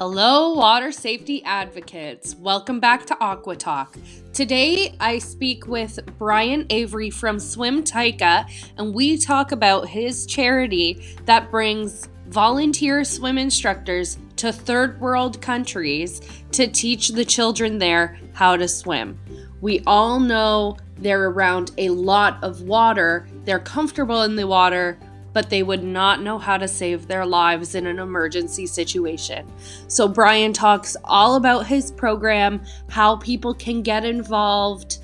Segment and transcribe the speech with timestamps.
[0.00, 2.34] Hello, water safety advocates.
[2.36, 3.98] Welcome back to Aqua Talk.
[4.32, 11.50] Today, I speak with Brian Avery from Swimtaka, and we talk about his charity that
[11.50, 16.22] brings volunteer swim instructors to third world countries
[16.52, 19.18] to teach the children there how to swim.
[19.60, 24.98] We all know they're around a lot of water, they're comfortable in the water,
[25.32, 29.50] but they would not know how to save their lives in an emergency situation.
[29.88, 34.98] So, Brian talks all about his program, how people can get involved,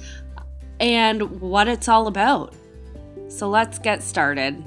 [0.80, 2.54] and what it's all about.
[3.28, 4.62] So, let's get started.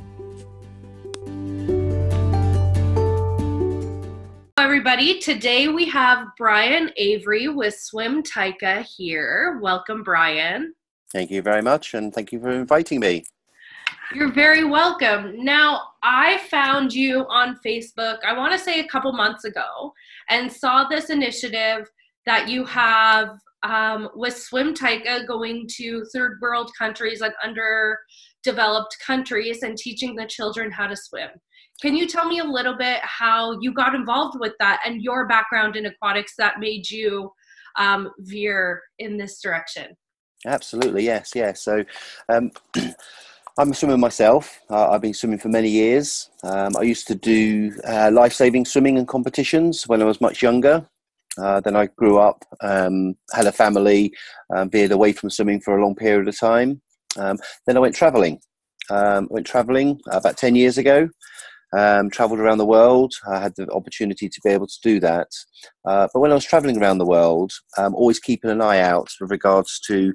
[4.57, 5.19] Hello, everybody.
[5.19, 9.59] Today we have Brian Avery with Swimtaka here.
[9.61, 10.73] Welcome, Brian.
[11.11, 13.23] Thank you very much, and thank you for inviting me.
[14.13, 15.43] You're very welcome.
[15.43, 19.93] Now, I found you on Facebook, I want to say a couple months ago,
[20.29, 21.87] and saw this initiative
[22.25, 29.77] that you have um, with Swimtaka going to third world countries, and underdeveloped countries, and
[29.77, 31.29] teaching the children how to swim.
[31.79, 35.27] Can you tell me a little bit how you got involved with that and your
[35.27, 37.31] background in aquatics that made you
[37.77, 39.95] um, veer in this direction?
[40.45, 41.61] Absolutely, yes, yes.
[41.61, 41.83] So,
[42.27, 42.51] um,
[43.59, 44.61] I'm a swimmer myself.
[44.69, 46.29] Uh, I've been swimming for many years.
[46.43, 50.41] Um, I used to do uh, life saving swimming and competitions when I was much
[50.41, 50.87] younger.
[51.37, 54.13] Uh, then I grew up, um, had a family,
[54.55, 56.81] um, veered away from swimming for a long period of time.
[57.17, 57.37] Um,
[57.67, 58.39] then I went traveling.
[58.89, 61.09] Um, went traveling about 10 years ago
[61.77, 63.13] um, traveled around the world.
[63.31, 65.27] I had the opportunity to be able to do that.
[65.85, 69.09] Uh, but when I was traveling around the world, um, always keeping an eye out
[69.19, 70.13] with regards to,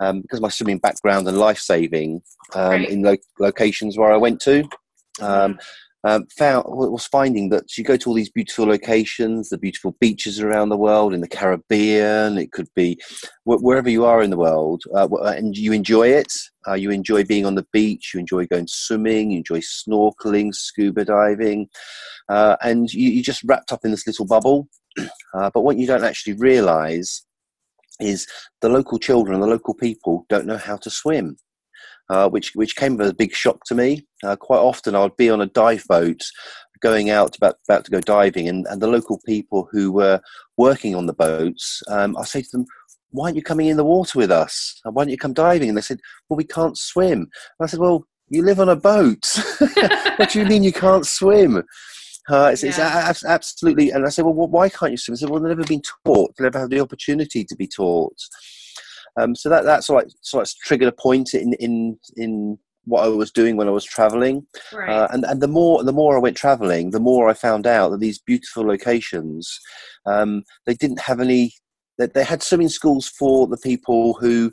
[0.00, 2.22] um, because my swimming background and life saving
[2.54, 2.88] um, right.
[2.88, 4.68] in lo- locations where I went to.
[5.20, 5.58] Um,
[6.04, 10.40] um, found was finding that you go to all these beautiful locations, the beautiful beaches
[10.40, 12.98] around the world, in the Caribbean, it could be
[13.44, 16.32] wherever you are in the world, uh, uh, and you enjoy it.
[16.66, 21.04] Uh, you enjoy being on the beach, you enjoy going swimming, you enjoy snorkeling, scuba
[21.04, 21.68] diving,
[22.28, 24.68] uh, and you, you just wrapped up in this little bubble.
[25.32, 27.24] Uh, but what you don't actually realize
[28.00, 28.26] is
[28.62, 31.36] the local children, the local people don't know how to swim
[32.10, 34.06] uh, which which came as a big shock to me.
[34.22, 36.20] Uh, quite often, I would be on a dive boat,
[36.80, 40.20] going out about about to go diving, and, and the local people who were
[40.56, 42.66] working on the boats, um, I say to them,
[43.10, 44.80] "Why aren't you coming in the water with us?
[44.84, 47.30] Why don't you come diving?" And they said, "Well, we can't swim." And
[47.62, 49.38] I said, "Well, you live on a boat.
[50.16, 51.62] what do you mean you can't swim?"
[52.28, 53.10] Uh, it's, yeah.
[53.10, 55.14] it's, absolutely, and I said, well, why can't you swim?
[55.14, 58.14] I said, well, they've never been taught, they've never had the opportunity to be taught.
[59.18, 63.08] Um, so that that's like so that's triggered a point in in in what I
[63.08, 64.46] was doing when I was traveling.
[64.72, 64.88] Right.
[64.88, 67.90] Uh, and and the more the more I went traveling, the more I found out
[67.90, 69.58] that these beautiful locations,
[70.06, 71.52] um, they didn't have any.
[71.98, 74.50] They, they had swimming schools for the people who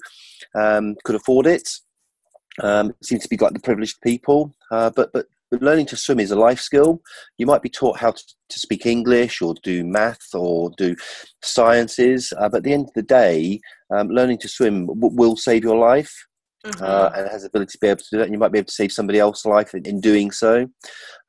[0.56, 1.70] um, could afford it.
[2.62, 5.96] Um, it seemed to be like the privileged people, uh, but but but learning to
[5.96, 7.02] swim is a life skill.
[7.38, 10.96] You might be taught how to, to speak English or do math or do
[11.42, 13.62] sciences, uh, but at the end of the day,
[13.96, 16.14] um, learning to swim w- will save your life.
[16.66, 16.84] Mm-hmm.
[16.84, 18.58] Uh, and has the ability to be able to do that, and you might be
[18.58, 20.68] able to save somebody else's life in, in doing so.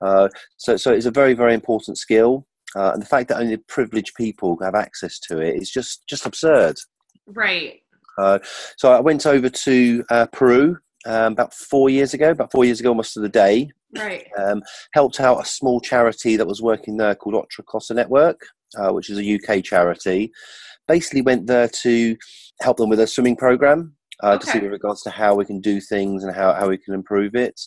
[0.00, 2.46] Uh, so, so it's a very, very important skill.
[2.74, 6.26] Uh, and the fact that only privileged people have access to it is just just
[6.26, 6.76] absurd.
[7.26, 7.82] Right.
[8.16, 8.38] Uh,
[8.76, 12.80] so I went over to uh, Peru um, about four years ago, about four years
[12.80, 13.70] ago, almost to the day.
[13.96, 14.26] Right.
[14.36, 18.40] Um, helped out a small charity that was working there called Otra Cosa Network,
[18.76, 20.32] uh, which is a UK charity.
[20.86, 22.16] Basically, went there to
[22.60, 24.44] help them with a swimming program uh, okay.
[24.44, 26.94] to see with regards to how we can do things and how, how we can
[26.94, 27.60] improve it.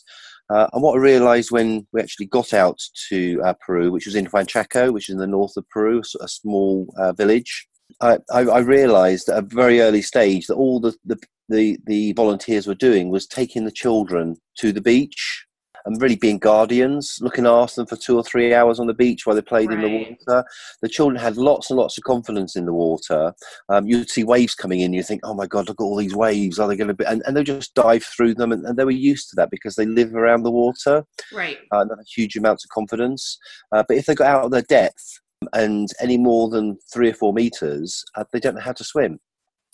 [0.50, 4.14] Uh, and what I realised when we actually got out to uh, Peru, which was
[4.14, 7.66] in Huanchaco, which is in the north of Peru, a small uh, village,
[8.00, 12.12] I, I, I, realised at a very early stage that all the, the, the, the
[12.14, 15.46] volunteers were doing was taking the children to the beach
[15.84, 19.26] and really being guardians, looking after them for two or three hours on the beach
[19.26, 19.78] while they played right.
[19.78, 20.44] in the water.
[20.80, 23.32] The children had lots and lots of confidence in the water.
[23.68, 26.14] Um, you'd see waves coming in, you think, oh my God, look at all these
[26.14, 26.58] waves.
[26.58, 27.04] Are they going to be?
[27.04, 29.76] And, and they just dive through them, and, and, they were used to that because
[29.76, 31.04] they live around the water.
[31.32, 31.58] Right.
[31.70, 33.38] Uh, and huge amounts of confidence.
[33.70, 35.20] Uh, but if they got out of their depth,
[35.52, 39.18] and any more than three or four meters, uh, they don't know how to swim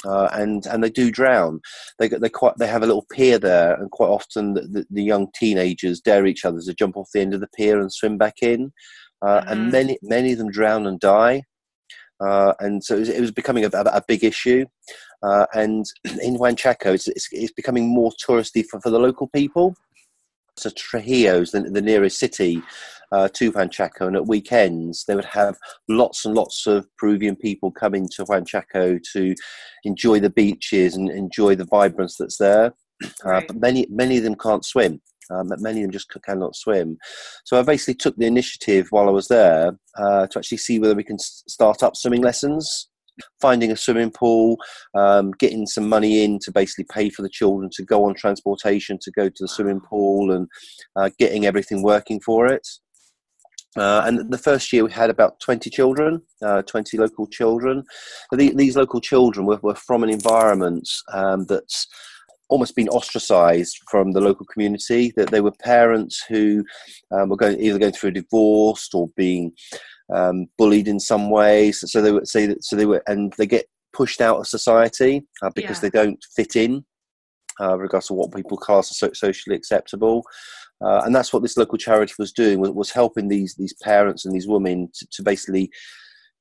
[0.05, 1.61] uh, and and they do drown.
[1.99, 5.03] They they quite they have a little pier there, and quite often the, the, the,
[5.03, 8.17] young teenagers dare each other to jump off the end of the pier and swim
[8.17, 8.73] back in,
[9.23, 9.49] uh, mm-hmm.
[9.49, 11.43] and many many of them drown and die.
[12.21, 14.65] Uh, and so it was, it was becoming a, a, big issue.
[15.23, 15.87] Uh, and
[16.21, 19.77] in Huanchaco, it's, it's, it's, becoming more touristy for, for the local people.
[20.57, 22.61] So Trujillo is the, the nearest city,
[23.13, 25.57] uh, to Huanchaco, and at weekends they would have
[25.89, 29.35] lots and lots of Peruvian people coming to Huanchaco to
[29.85, 32.75] enjoy the beaches and enjoy the vibrance that's there.
[33.25, 35.01] Uh, but many many of them can't swim.
[35.31, 36.99] Um, many of them just cannot swim.
[37.45, 40.97] So I basically took the initiative while I was there uh, to actually see whether
[40.97, 42.89] we can start up swimming lessons
[43.41, 44.57] finding a swimming pool,
[44.95, 48.99] um, getting some money in to basically pay for the children to go on transportation
[49.01, 50.49] to go to the swimming pool, and
[50.97, 52.67] uh, getting everything working for it.
[53.79, 57.85] Uh, and the first year we had about 20 children, uh, 20 local children.
[58.33, 61.87] The, these local children were, were from an environment um, that's
[62.49, 66.65] almost been ostracized from the local community that they were parents who
[67.11, 69.53] um, were going either going through a divorce or being
[70.13, 71.85] um, bullied in some ways.
[71.91, 72.65] So they would say that.
[72.65, 75.83] So they were, and they get pushed out of society uh, because yeah.
[75.83, 76.85] they don't fit in,
[77.61, 80.25] uh, regardless of what people class as socially acceptable.
[80.81, 84.25] Uh, and that's what this local charity was doing was, was helping these these parents
[84.25, 85.71] and these women to, to basically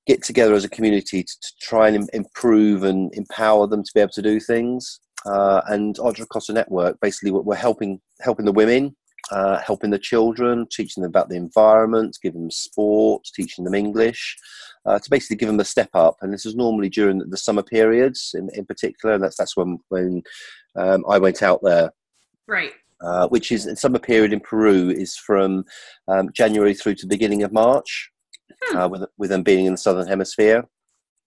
[0.05, 3.99] get together as a community to, to, try and improve and empower them to be
[3.99, 4.99] able to do things.
[5.25, 5.97] Uh, and
[6.31, 8.95] Cosa Network basically we're helping helping the women
[9.31, 14.37] uh, helping the children, teaching them about the environment, giving them sports, teaching them English,
[14.85, 16.15] uh, to basically give them a step up.
[16.21, 19.15] And this is normally during the summer periods, in, in particular.
[19.15, 20.21] And that's that's when when
[20.75, 21.91] um, I went out there.
[22.47, 22.73] Right.
[22.99, 25.63] Uh, which is in summer period in Peru is from
[26.07, 28.09] um, January through to the beginning of March,
[28.63, 28.77] hmm.
[28.77, 30.63] Uh, with with them being in the southern hemisphere.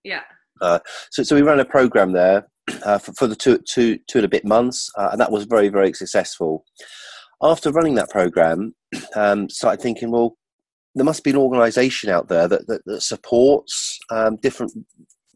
[0.02, 0.22] Yeah.
[0.60, 0.80] Uh,
[1.10, 2.48] so so we ran a program there
[2.84, 5.68] uh, for, for the two two two and a bit months, and that was very
[5.68, 6.64] very successful
[7.42, 8.74] after running that program,
[9.14, 10.36] um, started thinking, well,
[10.94, 14.72] there must be an organisation out there that, that, that supports um, different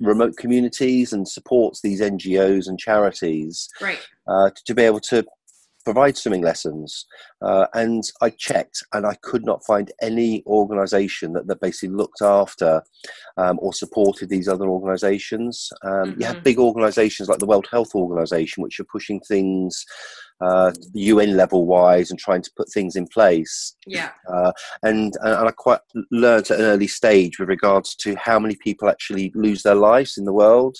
[0.00, 4.00] remote communities and supports these NGOs and charities right.
[4.26, 5.24] uh, to, to, be able to
[5.84, 7.06] provide swimming lessons.
[7.42, 12.22] Uh, and I checked and I could not find any organisation that, that basically looked
[12.22, 12.82] after
[13.36, 15.70] um, or supported these other organisations.
[15.82, 16.20] Um, mm-hmm.
[16.20, 19.84] You have big organisations like the World Health Organization, which are pushing things
[20.40, 23.76] uh, UN level wise and trying to put things in place.
[23.86, 24.10] Yeah.
[24.32, 24.52] Uh,
[24.82, 28.88] and, and I quite learned at an early stage with regards to how many people
[28.88, 30.76] actually lose their lives in the world.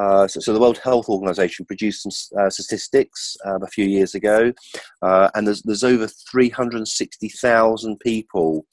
[0.00, 4.14] Uh, so, so, the World Health Organization produced some uh, statistics um, a few years
[4.14, 4.52] ago,
[5.02, 8.66] uh, and there's, there's over 360,000 people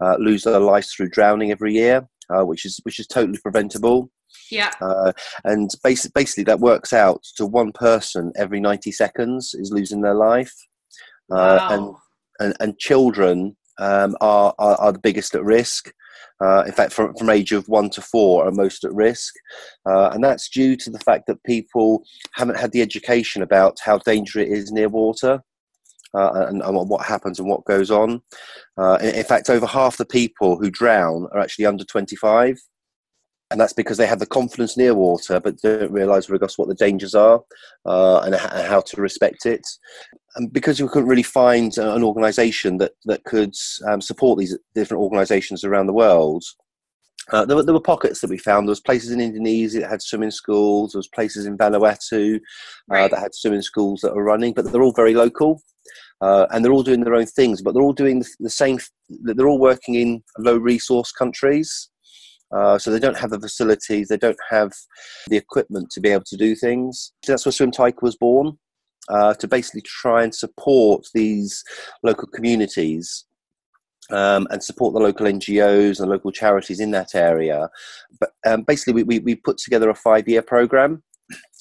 [0.00, 4.10] uh, lose their lives through drowning every year, uh, which is which is totally preventable.
[4.50, 4.72] Yeah.
[4.80, 5.12] Uh,
[5.44, 10.14] and basically, basically, that works out to one person every 90 seconds is losing their
[10.14, 10.52] life.
[11.30, 11.68] Uh, wow.
[11.70, 11.94] and,
[12.40, 15.92] and, and children um, are, are, are, the biggest at risk.
[16.42, 19.34] Uh, in fact, from, from age of one to four are most at risk.
[19.86, 22.04] Uh, and that's due to the fact that people
[22.34, 25.42] haven't had the education about how dangerous it is near water.
[26.16, 28.22] Uh, and, and, what happens and what goes on.
[28.78, 32.56] Uh, in, in, fact, over half the people who drown are actually under 25
[33.54, 36.74] and that's because they have the confidence near water but don't realise regards what the
[36.74, 37.40] dangers are
[37.86, 39.64] uh, and, how to respect it
[40.34, 43.54] and because we couldn't really find an organisation that, that could
[43.86, 46.42] um, support these different organisations around the world
[47.30, 48.66] uh, there, were, there were pockets that we found.
[48.66, 50.92] There was places in Indonesia that had swimming schools.
[50.92, 52.38] There was places in Vanuatu uh,
[52.90, 53.10] right.
[53.10, 55.62] that had swimming schools that were running, but they're all very local,
[56.20, 57.62] uh, and they're all doing their own things.
[57.62, 58.78] But they're all doing the, the same.
[59.08, 61.88] They're all working in low resource countries,
[62.54, 64.72] uh, so they don't have the facilities, they don't have
[65.28, 67.12] the equipment to be able to do things.
[67.26, 68.58] That's where Swimtaka was born,
[69.08, 71.64] uh, to basically try and support these
[72.02, 73.24] local communities
[74.10, 77.68] um, and support the local NGOs and local charities in that area.
[78.20, 81.02] But um, basically, we, we, we, put together a five year program.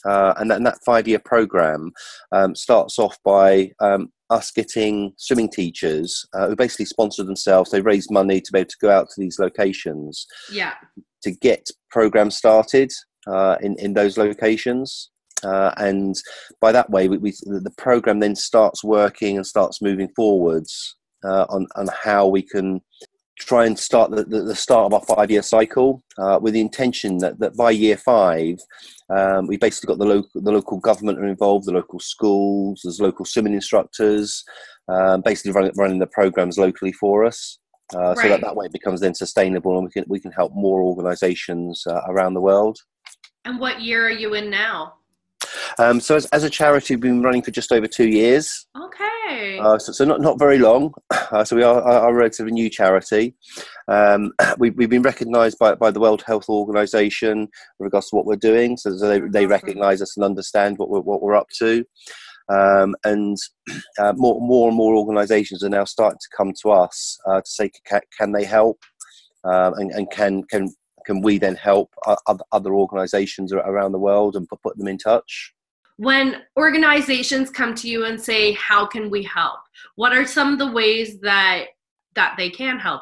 [0.06, 1.92] Uh, and, that, and that five year program
[2.32, 7.72] um, starts off by um, us getting swimming teachers uh, who basically sponsor themselves.
[7.72, 10.26] They raise money to be able to go out to these locations.
[10.52, 10.74] Yeah.
[11.24, 12.92] To get programs started
[13.28, 15.10] uh, in in those locations.
[15.44, 16.16] Uh, and
[16.62, 21.46] by that way, we, we, the program then starts working and starts moving forwards uh,
[21.50, 22.82] on on how we can
[23.46, 26.62] try and start the, the, the start of our five year cycle uh, with the
[26.62, 28.58] intention that, that by year five,
[29.10, 33.00] um, we basically got the local, the local government are involved, the local schools, there's
[33.02, 34.44] local swimming instructors,
[34.88, 37.60] um, basically running, running the programs locally for us.
[37.96, 38.18] Uh, right.
[38.18, 40.82] So that, that way it becomes then sustainable and we can, we can help more
[40.82, 42.78] organizations uh, around the world.
[43.46, 44.94] And what year are you in now?
[45.80, 48.66] Um, so as, as, a charity, we've been running for just over two years.
[48.76, 49.60] Okay.
[49.60, 50.94] Uh, so, so, not not very long.
[51.10, 53.36] Uh, so we are, are, a relatively new charity.
[53.88, 57.48] Um, we, we've been recognised by, by the World Health Organization in
[57.80, 58.78] regards to what we're doing.
[58.78, 61.84] So, so they, they recognise us and understand what we're, what we're up to.
[62.50, 63.38] Um, and
[64.00, 67.50] uh, more, more and more organisations are now starting to come to us uh, to
[67.50, 68.80] say, can, can they help,
[69.44, 70.74] um, and, and, can can
[71.06, 71.94] can we then help
[72.52, 75.54] other organisations around the world and put them in touch?
[75.98, 79.60] When organizations come to you and say, "How can we help?"
[79.96, 81.66] What are some of the ways that
[82.16, 83.02] that they can help?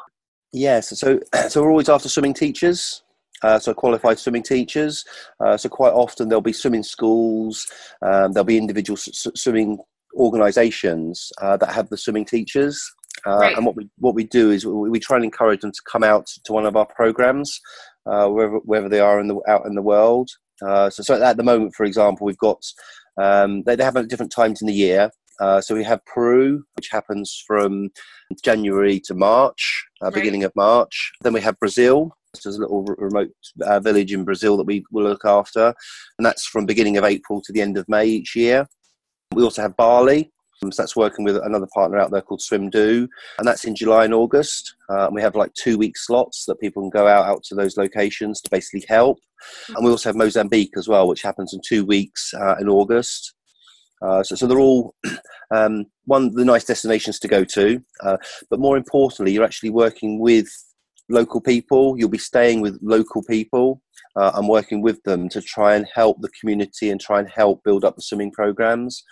[0.52, 3.02] Yes, so so we're always after swimming teachers.
[3.42, 5.04] Uh, so qualified swimming teachers.
[5.40, 7.66] Uh, so quite often there'll be swimming schools,
[8.02, 9.78] um, there'll be individual s- swimming
[10.14, 12.88] organisations uh, that have the swimming teachers.
[13.26, 13.56] Uh, right.
[13.56, 16.02] And what we what we do is we, we, try and encourage them to come
[16.02, 17.60] out to one of our programs,
[18.06, 20.30] uh, wherever wherever they are in the out in the world.
[20.64, 22.62] Uh, so, so at the moment, for example, we've got
[23.20, 25.10] um, they, they have at different times in the year.
[25.40, 27.90] Uh, so we have Peru, which happens from
[28.44, 30.14] January to March, uh, right.
[30.14, 31.10] beginning of March.
[31.22, 32.16] Then we have Brazil.
[32.42, 33.30] There's a little remote
[33.62, 35.74] uh, village in Brazil that we will look after,
[36.18, 38.66] and that's from beginning of April to the end of May each year.
[39.34, 40.31] We also have Bali,
[40.70, 44.14] so that's working with another partner out there called SwimDo, and that's in July and
[44.14, 44.76] August.
[44.90, 47.54] Uh, and we have like two week slots that people can go out out to
[47.54, 49.18] those locations to basically help.
[49.74, 53.34] And we also have Mozambique as well, which happens in two weeks uh, in August.
[54.02, 54.94] Uh, so, so they're all
[55.54, 58.16] um, one the nice destinations to go to, uh,
[58.50, 60.48] but more importantly, you're actually working with
[61.08, 61.96] local people.
[61.96, 63.80] You'll be staying with local people
[64.16, 67.62] uh, and working with them to try and help the community and try and help
[67.64, 69.04] build up the swimming programs.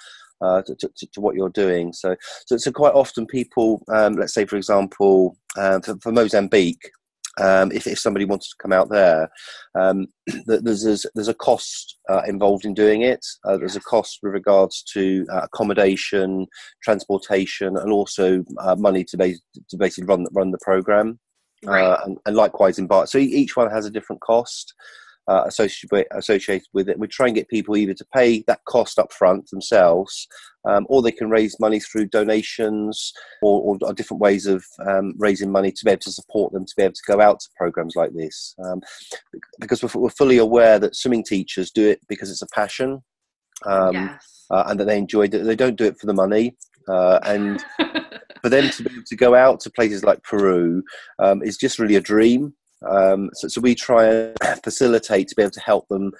[0.42, 1.92] Uh, to, to, to, what you're doing.
[1.92, 2.16] So,
[2.47, 6.90] so, so quite often people, um, let's say, for example, uh, for, for, Mozambique,
[7.38, 9.30] um, if, if somebody wanted to come out there,
[9.78, 10.06] um,
[10.47, 13.25] there's, there's, there's a cost uh, involved in doing it.
[13.44, 16.47] Uh, there's a cost with regards to uh, accommodation,
[16.82, 21.18] transportation, and also uh, money to, to basically run, run the program.
[21.64, 21.85] Right.
[21.85, 23.11] Uh, and, and, likewise in Bart.
[23.11, 24.73] So each one has a different cost
[25.30, 26.99] uh, associated, associated with it.
[26.99, 30.26] We try and get people either to pay that cost up front themselves,
[30.68, 35.52] um, or they can raise money through donations or, or different ways of um, raising
[35.52, 37.94] money to be able to support them to be able to go out to programs
[37.94, 38.56] like this.
[38.64, 38.80] Um,
[39.60, 43.00] because we're, we're, fully aware that swimming teachers do it because it's a passion.
[43.66, 44.46] Um, yes.
[44.50, 45.30] Uh, and that they enjoy it.
[45.30, 46.56] They don't do it for the money.
[46.88, 47.64] Uh, and
[48.42, 50.82] for them to be able to go out to places like Peru
[51.20, 52.52] um, is just really a dream.
[52.88, 56.12] Um, so, so we try and facilitate to be able to help them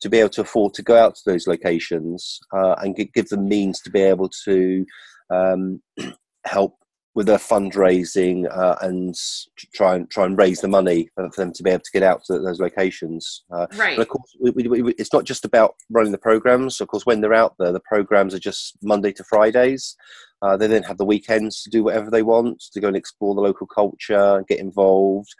[0.00, 3.48] to be able to afford to go out to those locations uh, and give them
[3.48, 4.84] means to be able to
[5.30, 5.80] um,
[6.46, 6.76] help
[7.14, 9.14] with their fundraising uh, and
[9.72, 12.24] try and try and raise the money for them to be able to get out
[12.24, 13.44] to those locations.
[13.52, 13.96] Uh, right.
[13.96, 16.80] But of course, we, we, we, it's not just about running the programs.
[16.80, 19.96] Of course, when they're out there, the programs are just Monday to Fridays.
[20.44, 23.34] Uh, they then have the weekends to do whatever they want to go and explore
[23.34, 25.34] the local culture and get involved.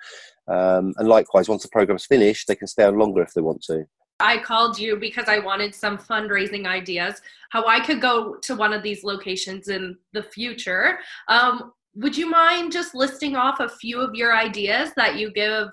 [0.49, 3.63] Um, and likewise, once the program's finished, they can stay on longer if they want
[3.65, 3.85] to.
[4.21, 7.21] I called you because I wanted some fundraising ideas,
[7.51, 10.99] how I could go to one of these locations in the future.
[11.29, 15.69] Um, would you mind just listing off a few of your ideas that you give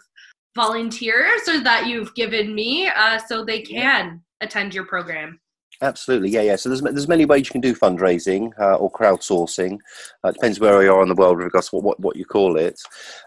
[0.55, 5.39] volunteers or that you've given me uh, so they can attend your program?
[5.81, 6.55] Absolutely, yeah, yeah.
[6.55, 9.79] So there's there's many ways you can do fundraising uh, or crowdsourcing.
[10.23, 12.15] Uh, it depends where you are in the world with regards to what, what, what
[12.15, 12.79] you call it.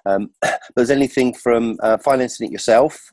[0.07, 0.31] Um,
[0.77, 3.13] there's anything from uh, financing it yourself.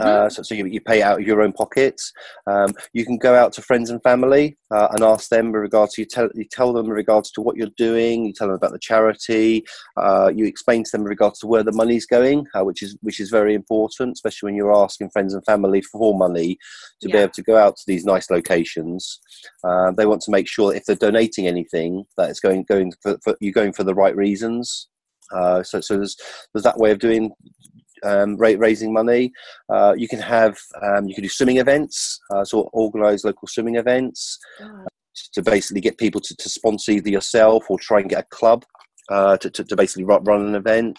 [0.00, 2.12] Uh, so, so you, you, pay out of your own pockets.
[2.46, 5.94] Um, you can go out to friends and family uh, and ask them in regards
[5.94, 8.24] to you tell, you tell them in regards to what you're doing.
[8.24, 9.64] You tell them about the charity.
[9.96, 12.96] Uh, you explain to them in regards to where the money's going, uh, which is
[13.02, 16.58] which is very important, especially when you're asking friends and family for money
[17.00, 17.12] to yeah.
[17.12, 19.20] be able to go out to these nice locations.
[19.62, 22.92] Uh, they want to make sure that if they're donating anything, that it's going going
[23.00, 24.88] for, for you're going for the right reasons.
[25.32, 26.16] Uh, so, so there's
[26.52, 27.30] there's that way of doing
[28.04, 29.32] um, raising money.
[29.68, 33.76] Uh, you can have um, you can do swimming events, uh, so organise local swimming
[33.76, 34.84] events uh,
[35.32, 38.64] to basically get people to, to sponsor either yourself or try and get a club
[39.10, 40.98] uh, to, to, to, basically run run an event.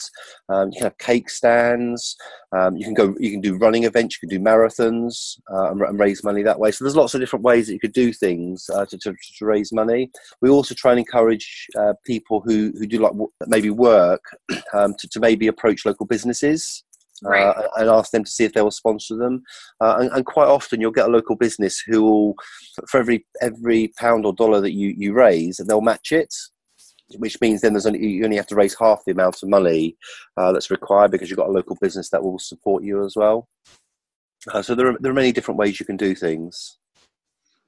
[0.49, 2.15] Um, you can have cake stands.
[2.55, 3.15] Um, you can go.
[3.19, 4.15] You can do running events.
[4.15, 6.71] You can do marathons uh, and, and, raise money that way.
[6.71, 9.45] So there's lots of different ways that you could do things uh, to, to, to,
[9.45, 10.11] raise money.
[10.41, 13.13] We also try and encourage uh, people who, who do like
[13.47, 14.23] maybe work
[14.73, 16.83] um, to, to maybe approach local businesses
[17.23, 17.43] right.
[17.43, 19.43] uh, and ask them to see if they will sponsor them.
[19.81, 22.35] Uh, and, and, quite often, you'll get a local business who will,
[22.89, 26.33] for every every pound or dollar that you, you raise, they'll match it.
[27.17, 29.95] Which means then there's only, you only have to raise half the amount of money
[30.37, 33.47] uh, that's required because you've got a local business that will support you as well.
[34.51, 36.79] Uh, so there are, there are many different ways you can do things.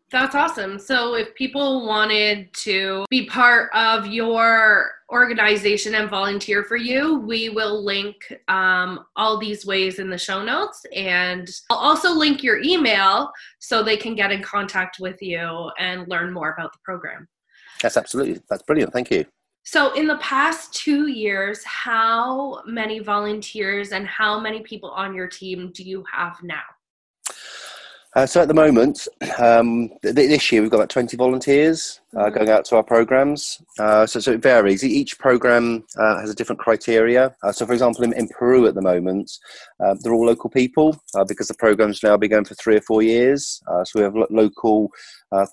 [0.09, 0.79] That's awesome.
[0.79, 7.49] So, if people wanted to be part of your organization and volunteer for you, we
[7.49, 8.15] will link
[8.47, 10.85] um, all these ways in the show notes.
[10.93, 16.07] And I'll also link your email so they can get in contact with you and
[16.07, 17.27] learn more about the program.
[17.81, 18.93] That's absolutely, that's brilliant.
[18.93, 19.25] Thank you.
[19.63, 25.27] So, in the past two years, how many volunteers and how many people on your
[25.27, 26.63] team do you have now?
[28.15, 32.21] Uh, so at the moment, um, th- this year we've got about 20 volunteers uh,
[32.21, 32.35] mm-hmm.
[32.35, 33.61] going out to our programs.
[33.77, 34.83] Uh, so, so it varies.
[34.83, 37.35] Each program uh, has a different criteria.
[37.43, 39.31] Uh, so, for example, in, in, Peru at the moment,
[39.83, 43.01] uh, they're all local people because the program's now been going for three or four
[43.01, 43.61] years.
[43.83, 44.89] so we have lo- local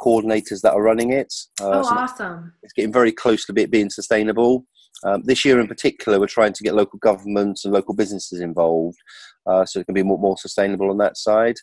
[0.00, 1.32] coordinators that are running it.
[1.60, 2.52] oh, so awesome!
[2.62, 4.64] It's getting very close to it being sustainable.
[5.04, 8.96] Um, this year in particular, we're trying to get local governments and local businesses involved
[9.46, 11.56] uh, so it can be more, more sustainable on that side.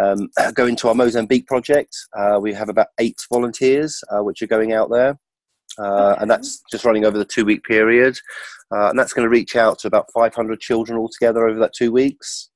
[0.00, 4.46] Um, going to our Mozambique project, uh, we have about eight volunteers uh, which are
[4.46, 5.18] going out there.
[5.78, 6.22] Uh, okay.
[6.22, 8.18] And that's just running over the two week period.
[8.74, 11.92] Uh, and that's going to reach out to about 500 children altogether over that two
[11.92, 12.50] weeks.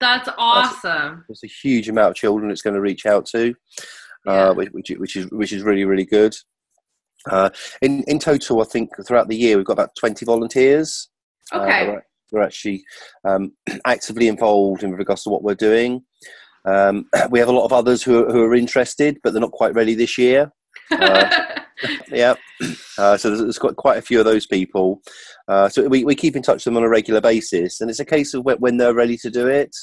[0.00, 1.24] That's awesome.
[1.28, 3.54] It's a huge amount of children it's going to reach out to,
[4.26, 4.50] uh, yeah.
[4.50, 6.34] which, which, is, which is really, really good.
[7.82, 11.08] in, in total, I think throughout the year, we've got about 20 volunteers.
[11.52, 11.98] Okay
[12.32, 12.84] we're actually
[13.24, 13.52] um,
[13.84, 16.02] actively involved in regards to what we're doing.
[16.64, 19.52] Um, we have a lot of others who are, who are interested, but they're not
[19.52, 20.52] quite ready this year.
[20.90, 21.46] Uh,
[22.08, 22.34] yeah,
[22.98, 25.00] uh, so there's, there's, quite, quite a few of those people.
[25.48, 28.00] Uh, so we, we keep in touch with them on a regular basis, and it's
[28.00, 29.74] a case of when, when they're ready to do it.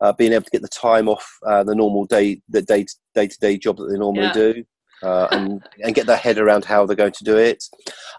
[0.00, 3.28] Uh, being able to get the time off uh, the normal day, the day day
[3.28, 4.32] to day job that they normally yeah.
[4.32, 4.64] do,
[5.02, 7.62] uh, and and get their head around how they're going to do it.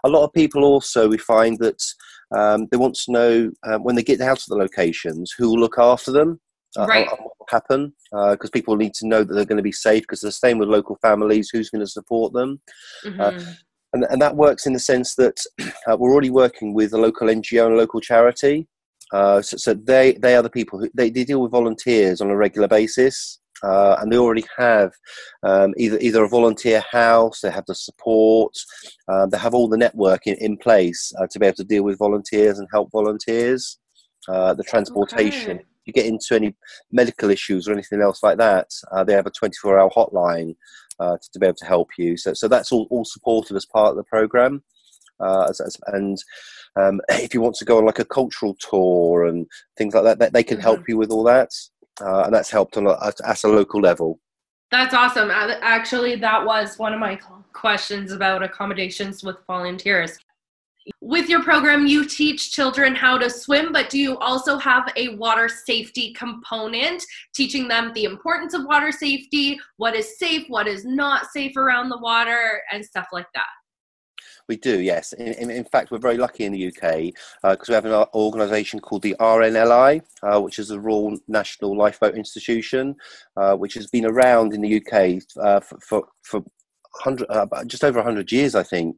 [0.02, 1.82] A lot of people also we find that
[2.34, 5.60] um, they want to know um, when they get out of the locations who will
[5.60, 6.40] look after them.
[6.76, 7.06] Uh, right.
[7.06, 10.02] what will happen because uh, people need to know that they're going to be safe
[10.02, 12.60] because they're staying with local families who's going to support them
[13.06, 13.20] uh, mm-hmm.
[13.20, 13.52] uh,
[13.94, 17.28] and, and that works in the sense that uh, we're already working with a local
[17.28, 18.68] ngo and a local charity
[19.14, 22.28] uh, so, so, they they are the people who they, they deal with volunteers on
[22.28, 24.92] a regular basis uh, and they already have
[25.42, 28.54] um, either either a volunteer house, they have the support,
[29.08, 31.82] uh, they have all the network in, in place uh, to be able to deal
[31.82, 33.78] with volunteers and help volunteers.
[34.28, 35.52] Uh, the transportation.
[35.52, 35.60] Okay.
[35.60, 36.52] If you get into any
[36.90, 40.56] medical issues or anything else like that, uh, they have a 24-hour hotline
[40.98, 42.16] uh, to, to, be able to help you.
[42.16, 44.64] So, so that's all, all supported as part of the program.
[45.20, 46.18] As, as, and
[46.76, 50.18] um, if you want to go on like a cultural tour and things like that,
[50.18, 50.92] that they can help mm-hmm.
[50.92, 51.50] you with all that
[52.00, 54.20] uh, and that's helped a lot at, at a local level.
[54.70, 55.30] That's awesome.
[55.30, 57.18] Actually, that was one of my
[57.52, 60.18] questions about accommodations with volunteers.
[61.00, 65.16] With your program, you teach children how to swim, but do you also have a
[65.16, 67.02] water safety component,
[67.34, 71.88] teaching them the importance of water safety, what is safe, what is not safe around
[71.88, 73.46] the water, and stuff like that?
[74.48, 75.12] We do, yes.
[75.12, 78.06] In, in, in, fact, we're very lucky in the UK because uh, we have an
[78.14, 82.94] organisation called the RNLI, uh, which is the Royal National Lifeboat Institution,
[83.36, 86.44] uh, which has been around in the UK uh, for, for, for
[87.28, 88.96] uh, just over 100 years, I think.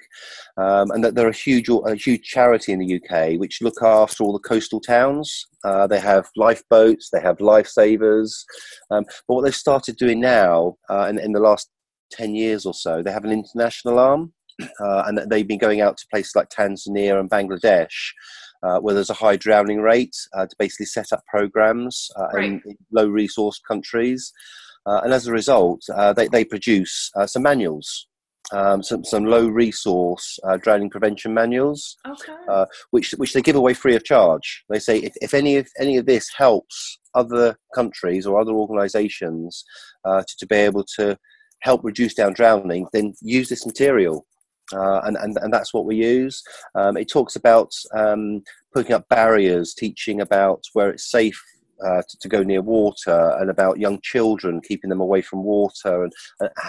[0.58, 4.24] Um, and that they're a huge, a huge charity in the UK which look after
[4.24, 5.46] all the coastal towns.
[5.64, 8.44] Uh, they have lifeboats, they have lifesavers.
[8.90, 11.70] Um, but what they've started doing now, in, in the last
[12.12, 14.34] 10 years or so, they have an international arm
[14.80, 18.12] uh, and they've been going out to places like Tanzania and Bangladesh.
[18.60, 22.44] Uh, where there's a high drowning rate uh, to basically set up programs uh, right.
[22.44, 24.32] in, in, low resource countries.
[24.84, 28.08] Uh, and as a result, uh, they, they produce some manuals,
[28.50, 32.64] um, some, some low resource drowning prevention manuals, okay.
[32.90, 34.64] which, which they give away free of charge.
[34.68, 39.64] They say if, if any, of, any of this helps other countries or other organizations
[40.04, 41.16] to, to be able to
[41.60, 44.26] help reduce down drowning, then use this material.
[44.74, 46.42] Uh, and, and, and that's what we use.
[46.74, 51.42] Um, it talks about um, putting up barriers, teaching about where it's safe
[51.85, 56.04] uh, to, to, go near water, and about young children, keeping them away from water,
[56.04, 56.12] and,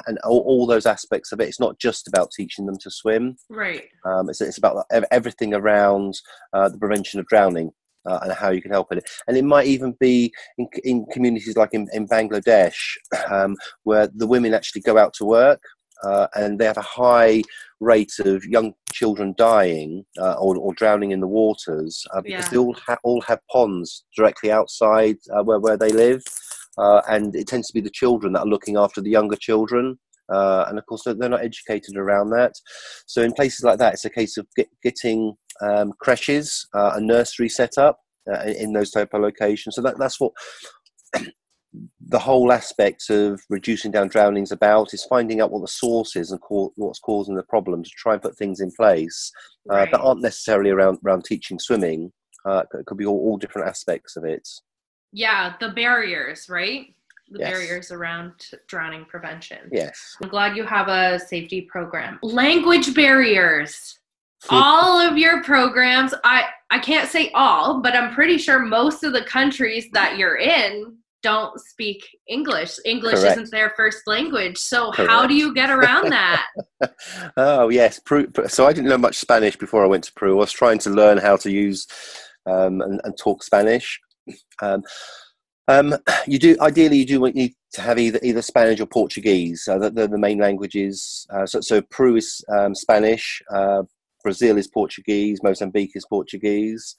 [0.08, 1.48] and all, all, those aspects of it.
[1.48, 3.36] It's not just about teaching them to swim.
[3.50, 3.86] Right.
[4.06, 6.14] Um, it's, it's about everything around
[6.54, 7.72] uh, the prevention of drowning.
[8.06, 9.04] Uh, and how you can help it.
[9.28, 12.96] And it might even be in, in communities like in, in Bangladesh,
[13.30, 15.62] um, where the women actually go out to work
[16.04, 17.42] uh, and they have a high
[17.80, 22.50] rate of young children dying uh, or, or, drowning in the waters uh, because yeah.
[22.50, 26.22] they all, ha- all have ponds directly outside uh, where, where they live.
[26.78, 29.98] Uh, and it tends to be the children that are looking after the younger children.
[30.32, 32.54] Uh, and of course, they're not educated around that.
[33.08, 37.50] So, in places like that, it's a case of get, getting um, creches, a nursery
[37.50, 38.00] set up
[38.46, 39.76] in, in those type of locations.
[39.76, 40.34] So, that, that's what
[42.08, 46.32] the whole aspect of reducing down drownings about is finding out what the source is
[46.32, 49.32] and co- what's causing the problem to try and put things in place
[49.70, 49.92] uh, Right.
[49.92, 52.12] that aren't necessarily around around teaching swimming.
[52.46, 54.48] Uh, it could be all, all different aspects of it.
[55.12, 56.94] Yeah, the barriers, right?
[57.30, 57.52] The Yes.
[57.52, 58.32] barriers around
[58.68, 59.70] drowning prevention.
[59.72, 60.16] Yes.
[60.24, 62.18] I'm glad you have a safety program.
[62.24, 64.00] Language barriers.
[64.50, 69.12] all of your programs, I I can't say all, but I'm pretty sure most of
[69.14, 72.78] the countries that you're in don't speak English.
[72.86, 73.38] English Correct.
[73.38, 74.58] isn't their first language.
[74.58, 76.46] So how do you get around that?
[77.38, 80.34] oh yes, Peru, so I didn't know much Spanish before I went to Peru.
[80.36, 81.88] I was trying to learn how to use
[82.46, 84.00] um, and, and talk Spanish.
[84.62, 84.84] Um,
[85.68, 85.96] um,
[86.28, 89.68] you do ideally you do want- need to have either either Spanish or Portuguese.
[89.68, 91.28] Uh, the, the, the main languages.
[91.32, 93.42] Uh, so, so Peru is um, Spanish.
[93.54, 93.84] Uh,
[94.24, 95.40] Brazil is Portuguese.
[95.44, 96.96] Mozambique is Portuguese.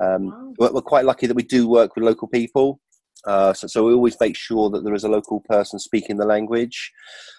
[0.00, 0.52] Um, Wow.
[0.58, 2.80] we're, we're quite lucky that we do work with local people.
[3.26, 6.24] Uh, so, so we always make sure that there is a local person speaking the
[6.24, 6.92] language.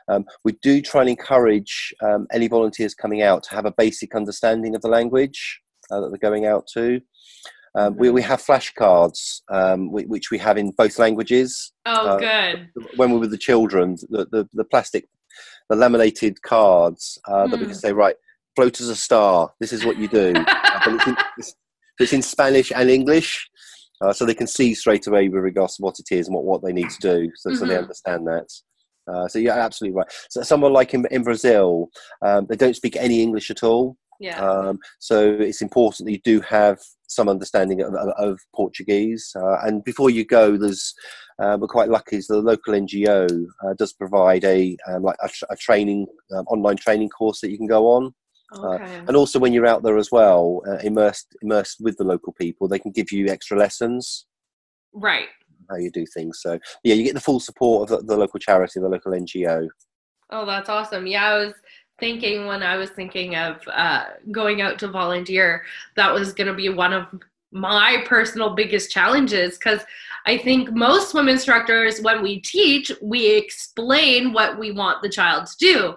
[0.10, 4.14] Um, we do try and encourage um, any volunteers coming out to have a basic
[4.16, 7.02] understanding of the language uh, that they're going out to.
[7.76, 11.72] Um, we, we have flashcards, um, whi- which we have in both languages.
[11.86, 12.70] Oh, Uh, good.
[12.96, 15.08] When we're with the children, the, the, the plastic,
[15.70, 17.72] the laminated cards uh, that we Hmm.
[17.72, 18.16] can say, right,
[18.56, 19.54] float as a star.
[19.60, 20.34] This is what you do.
[20.68, 21.56] Uh, but it's in, it's,
[22.00, 23.50] it's in Spanish and English,
[24.02, 26.46] uh, so they can see straight away with regards to what it is and what,
[26.46, 27.84] what they need to do, so, so they Mhm.
[27.84, 28.48] understand that.
[29.12, 30.12] Uh, so you're absolutely right.
[30.30, 31.90] So someone like in, in Brazil,
[32.22, 33.96] um, they don't speak any English at all.
[34.20, 34.42] Yeah.
[34.42, 39.32] Um, so it's important that you do have some understanding of, of, of Portuguese.
[39.36, 40.94] Uh, and before you go, there's
[41.40, 42.20] uh, we're quite lucky.
[42.20, 46.46] So the local NGO uh, does provide a um, like a, tr- a training um,
[46.48, 48.14] online training course that you can go on.
[48.54, 49.02] Okay.
[49.08, 52.68] And also when you're out there as well, uh, immersed immersed with the local people,
[52.68, 54.26] they can give you extra lessons
[54.94, 55.28] right.
[55.70, 56.40] how you do things.
[56.42, 59.68] So yeah, you get the full support of the, the local charity, the local NGO.
[60.30, 61.08] Oh, that's awesome.
[61.08, 61.54] Yeah, I was
[62.00, 65.64] thinking when I was thinking of uh, going out to volunteer,
[65.96, 67.08] that was going to be one of
[67.52, 69.82] my personal biggest challenges because
[70.26, 75.48] I think most swim instructors, when we teach, we explain what we want the child
[75.48, 75.96] to do.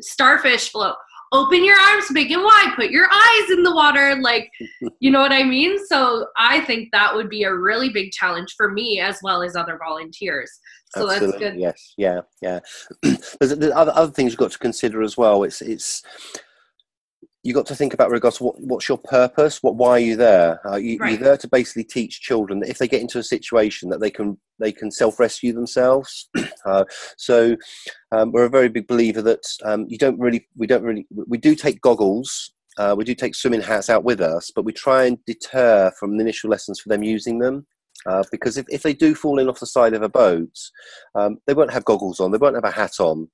[0.00, 0.96] Starfish float.
[1.32, 2.72] Open your arms big and wide.
[2.76, 4.16] Put your eyes in the water.
[4.20, 4.50] Like,
[5.00, 5.84] you know what I mean?
[5.86, 9.56] So I think that would be a really big challenge for me as well as
[9.56, 10.50] other volunteers.
[10.90, 11.60] So that's Absolutely, good.
[11.60, 12.60] Yes, yeah, yeah.
[13.02, 15.42] There's, there's other other things you've got to consider as well.
[15.42, 16.02] It's it's
[17.46, 19.62] you got to think about regards to what, what's your purpose.
[19.62, 20.60] What why are you there?
[20.66, 21.12] Uh, you, Right.
[21.12, 24.10] You're there to basically teach children that if they get into a situation that they
[24.10, 26.28] can they can self rescue themselves.
[26.66, 26.84] uh,
[27.16, 27.56] so
[28.10, 31.38] um, we're a very big believer that um, you don't really we don't really we
[31.38, 32.52] do take goggles.
[32.78, 36.16] Uh, we do take swimming hats out with us, but we try and deter from
[36.16, 37.66] the initial lessons for them using them.
[38.04, 40.54] Uh, because if, if they do fall in off the side of a boat,
[41.14, 43.28] um, they won't have goggles on, they won't have a hat on.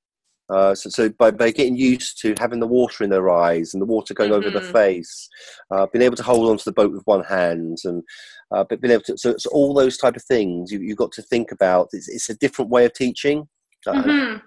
[0.50, 3.80] Uh, so, so by, by getting used to having the water in their eyes and
[3.80, 4.72] the water going over their Mhm.
[4.72, 5.28] face,
[5.70, 8.02] uh, being able to hold onto the boat with one hand, and
[8.50, 11.10] uh, but being able to, so, so all those type of things you, you've got
[11.12, 11.88] to think about.
[11.92, 13.48] It's, it's a different way of teaching.
[13.86, 14.42] Mhm.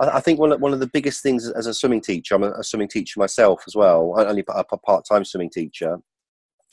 [0.00, 2.42] I, I think one of, one of the biggest things as a swimming teacher, I'm
[2.44, 5.98] a, swimming teacher myself as well, I'm only a part time swimming teacher.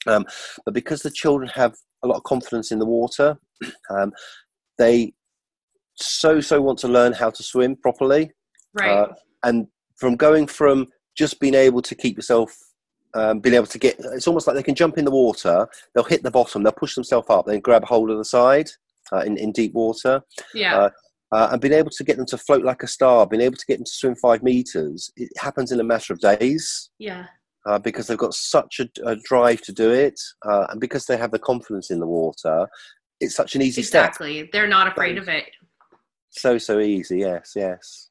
[0.08, 0.26] Um,
[0.64, 3.38] but because the children have a lot of confidence in the water,
[3.90, 4.12] um,
[4.78, 5.14] they
[5.96, 8.32] so so want to learn how to swim properly.
[8.74, 8.92] Right.
[8.92, 9.08] Uh,
[9.44, 12.54] and from going from just being able to keep yourself,
[13.14, 16.04] um, being able to get, it's almost like they can jump in the water, they'll
[16.04, 18.70] hit the bottom, they'll push themselves up, then grab hold of the side
[19.14, 20.22] uh, in, in deep water.
[20.54, 20.78] yeah.
[20.78, 20.90] uh,
[21.32, 23.66] uh, and being able to get them to float like a star, being able to
[23.68, 27.26] get them to swim five meters, it happens in a matter of days yeah.
[27.66, 31.18] uh, because they've got such a, a drive to do it, uh, and because they
[31.18, 32.68] have the confidence in the water,
[33.20, 34.10] it's such an easy step.
[34.10, 34.50] Exactly.
[34.54, 35.46] They're not afraid of it.
[36.36, 37.19] So so easy.
[37.19, 38.10] Yes, yes.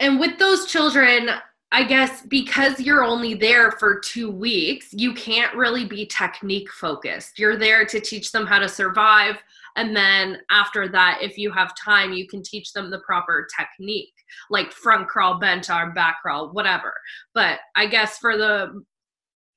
[0.00, 1.30] And with those children,
[1.72, 7.38] I guess because you're only there for two weeks, you can't really be technique focused.
[7.38, 9.36] You're there to teach them how to survive.
[9.76, 14.14] And then after that, if you have time, you can teach them the proper technique,
[14.50, 16.94] like front crawl, bent arm, back crawl, whatever.
[17.34, 18.82] But I guess for the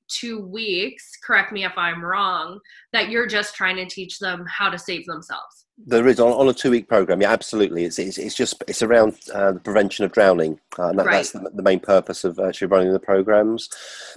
[0.08, 2.60] two weeks, correct me if I'm wrong,
[2.92, 5.61] that you're just trying to teach them how to save themselves.
[5.84, 7.20] There is on, on a two-week program.
[7.20, 7.84] Yeah, absolutely.
[7.84, 11.16] It's it's, it's just it's around uh, the prevention of drowning, uh, and that, Right.
[11.16, 13.68] that's the, the main purpose of actually running the programs.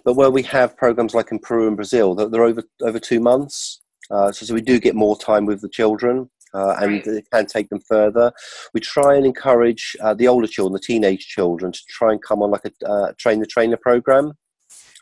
[0.04, 3.20] But where we have programs like in Peru and Brazil, they're, they're over over two
[3.20, 6.30] months, uh, so, so we do get more time with the children.
[6.54, 7.08] Uh, and Right.
[7.08, 8.32] it can take them further.
[8.74, 12.42] We try and encourage uh, the older children, the teenage children, to try and come
[12.42, 14.32] on like a uh, train the trainer program.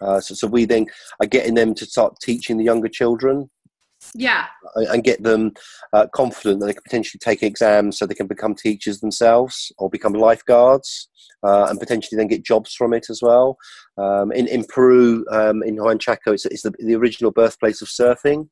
[0.01, 0.87] Uh, so, so we then
[1.19, 3.51] are getting them to start teaching the younger children
[4.13, 4.45] Yeah.
[4.75, 5.53] And get them
[5.93, 9.89] uh, confident that they can potentially take exams so they can become teachers themselves or
[9.89, 11.09] become lifeguards
[11.43, 13.57] uh, and potentially then get jobs from it as well.
[13.97, 18.49] Um, in, in Peru, um, in Huanchaco, it's, it's the, the original birthplace of surfing.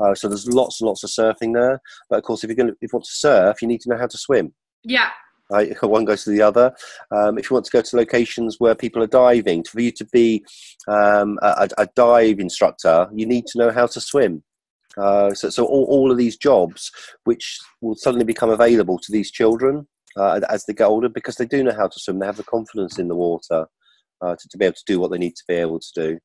[0.00, 1.80] Uh, so there's lots and lots of surfing there.
[2.08, 3.90] But of course, if you're going to, if you want to surf, you need to
[3.90, 4.52] know how to swim.
[4.84, 5.10] Yeah.
[5.50, 5.74] Right?
[5.82, 6.72] One goes to the other.
[7.10, 10.04] Um, if you want to go to locations where people are diving, for you to
[10.06, 10.44] be
[10.86, 14.42] um, a, a, dive instructor, you need to know how to swim.
[14.98, 16.90] Uh, so, so all, all of these jobs,
[17.24, 21.46] which will suddenly become available to these children uh, as they get older, because they
[21.46, 23.66] do know how to swim, they have the confidence in the water
[24.20, 26.18] uh, to, to be able to do what they need to be able to do.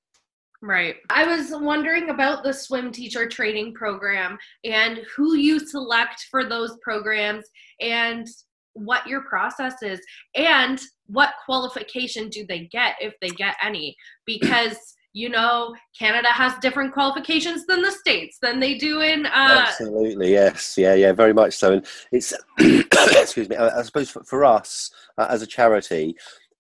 [0.62, 0.96] Right.
[1.10, 6.78] I was wondering about the swim teacher training program and who you select for those
[6.82, 7.44] programs
[7.82, 8.26] and
[8.72, 10.00] what your process is
[10.36, 14.78] and what qualification do they get if they get any because
[15.14, 20.32] you know canada has different qualifications than the states than they do in uh absolutely
[20.32, 20.76] yes.
[20.78, 21.74] Yeah yeah very much so.
[21.74, 26.16] And it's excuse me i, suppose for, for us uh, as a charity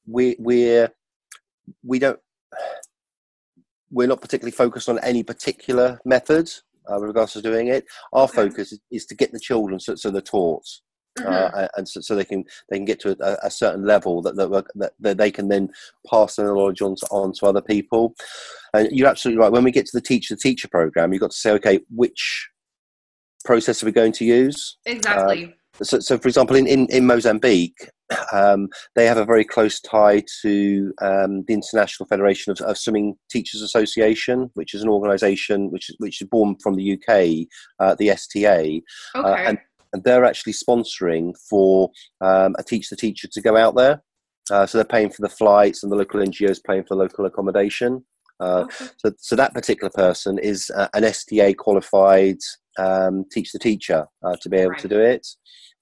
[0.05, 0.89] we we're
[1.83, 2.19] we don't
[3.91, 6.49] we're not particularly focused on any particular method
[6.87, 7.85] uh, with regards to doing it.
[8.11, 10.65] Our focus is, is, to get the children so, so they're taught
[11.19, 11.57] mm-hmm.
[11.57, 14.35] uh, and so, so, they can they can get to a, a certain level that,
[14.35, 15.69] that, that they can then
[16.09, 18.15] pass their knowledge on to, on to other people.
[18.73, 19.51] And you're absolutely right.
[19.51, 22.49] When we get to the teacher the teacher program, you've got to say, okay, which
[23.45, 24.77] process are we going to use?
[24.85, 25.45] Exactly.
[25.45, 27.89] Uh, so, so, for example, in, in, in Mozambique,
[28.31, 33.15] um, they have a very close tie to um, the International Federation of, of, Swimming
[33.31, 37.47] Teachers Association, which is an organisation which, which is born from the UK,
[37.79, 38.81] uh, the STA.
[39.15, 39.29] Uh, okay.
[39.29, 39.57] Uh, and
[39.93, 41.89] and they're actually sponsoring for
[42.21, 44.03] um, a teach the teacher to go out there.
[44.51, 48.03] Uh, so they're paying for the flights, and the local NGOs paying for local accommodation.
[48.39, 48.87] Uh, okay.
[48.97, 52.37] so, so that particular person is uh, an STA qualified
[52.77, 54.79] um, teach the teacher uh, to be able right.
[54.79, 55.25] to do it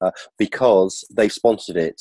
[0.01, 1.99] uh, because they've sponsored it.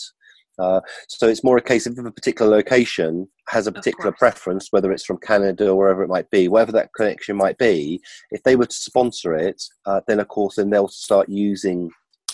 [0.59, 4.68] Uh, so it's more a case of if a particular location has a particular preference,
[4.70, 8.01] whether it's from Canada or wherever it might be, wherever that connection might be.
[8.31, 11.90] If they were to sponsor it, uh, then of course then they'll start using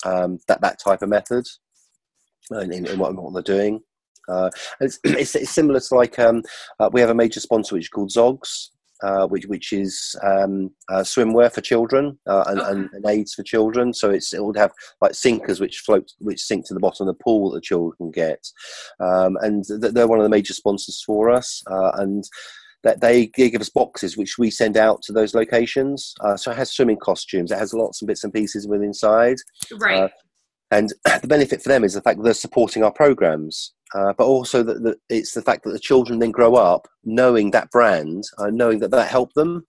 [0.06, 1.44] um, that that type of method
[2.50, 3.80] in, in, in what, what, they're doing.
[4.28, 6.42] Uh, it's, it's, it's, similar to like um,
[6.80, 8.68] uh, we have a major sponsor which is called Zoggs,
[9.02, 13.42] uh, which which is um, uh, swimwear for children uh, and, and, and, aids for
[13.42, 13.92] children.
[13.92, 17.16] So it's it would have like sinkers which float, which sink to the bottom of
[17.16, 18.46] the pool that the children get,
[19.00, 21.62] um, and th- they're one of the major sponsors for us.
[21.70, 22.24] Uh, and
[22.84, 26.14] that they give us boxes which we send out to those locations.
[26.20, 27.50] Uh, so it has swimming costumes.
[27.50, 29.36] It has lots of bits and pieces within inside.
[29.72, 30.04] Right.
[30.04, 30.08] Uh,
[30.70, 34.26] and the benefit for them is the fact that they're supporting our programs, uh, but
[34.26, 38.24] also that, that, it's the fact that the children then grow up knowing that brand,
[38.38, 39.66] uh, knowing that that helped them.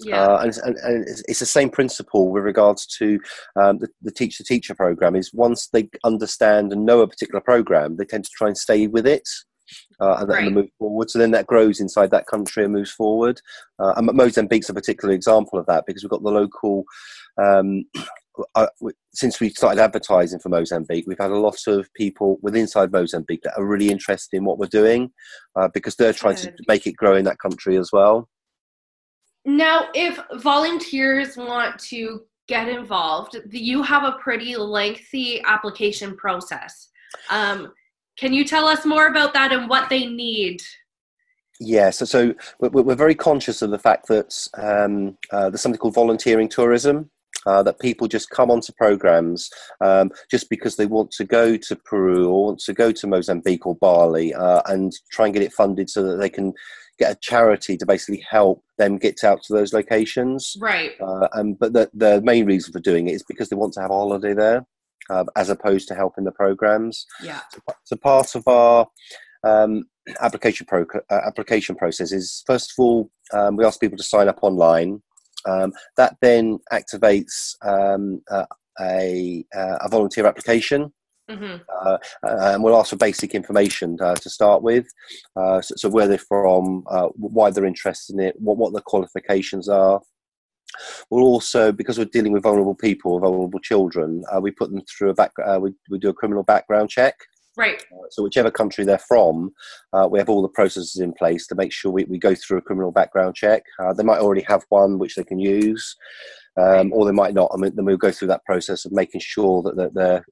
[0.00, 0.26] Yeah.
[0.26, 3.20] Uh, and, and, and, it's the same principle with regards to
[3.60, 7.40] um, the, the teach the teacher program is once they understand and know a particular
[7.40, 9.28] program, they tend to try and stay with it
[10.00, 10.52] uh, and, right.
[10.52, 11.10] move forward.
[11.10, 13.40] So then that grows inside that country and moves forward.
[13.78, 16.84] Uh, and Mozambique's a particular example of that because we've got the local.
[17.42, 17.84] Um,
[18.54, 18.66] uh,
[19.12, 23.42] since we started advertising for Mozambique, we've had a lot of people with inside Mozambique
[23.42, 25.10] that are really interested in what we're doing
[25.56, 26.56] uh, because they're trying Good.
[26.56, 28.28] to make it grow in that country as well.
[29.44, 36.88] Now, if volunteers want to get involved, you have a pretty lengthy application process.
[37.30, 37.72] Um,
[38.18, 40.62] can you tell us more about that and what they need?
[41.60, 45.94] Yeah, so, so we're, very conscious of the fact that um, uh, there's something called
[45.94, 47.10] volunteering tourism.
[47.44, 51.74] Uh, that people just come onto programs um, just because they want to go to
[51.74, 55.52] Peru or want to go to Mozambique or Bali uh, and try and get it
[55.52, 56.52] funded so that they can
[57.00, 60.56] get a charity to basically help them get out to those locations.
[60.60, 60.92] Right.
[61.00, 63.80] Uh, and but the, the main reason for doing it is because they want to
[63.80, 64.64] have a holiday there
[65.10, 67.06] uh, as opposed to helping the programs.
[67.22, 67.40] Yeah.
[67.52, 68.86] So, so part of our
[69.44, 69.84] um,
[70.20, 74.28] application pro- uh, application process is first of all um, we ask people to sign
[74.28, 75.02] up online.
[75.44, 78.46] Um, that then activates um, uh,
[78.80, 80.92] a, uh, a volunteer application.
[81.30, 81.62] Mm-hmm.
[81.84, 84.86] Uh, and we'll ask for basic information uh, to start with.
[85.36, 88.82] Uh, so, so, where they're from, uh, why they're interested in it, what, what the
[88.82, 90.00] qualifications are,
[91.10, 95.10] We'll also, because we're dealing with vulnerable people, vulnerable children, uh, we put them through
[95.10, 95.32] a back.
[95.44, 97.14] Uh, we, we do a criminal background check.
[97.56, 97.82] Right.
[97.92, 99.52] Uh, so whichever country they're from,
[99.92, 102.58] uh, we have all the processes in place to make sure we, we go through
[102.58, 103.62] a criminal background check.
[103.78, 105.94] Uh, they might already have one which they can use,
[106.56, 107.50] um, or they might not.
[107.52, 110.24] I mean, then we'll go through that process of making sure that, that they're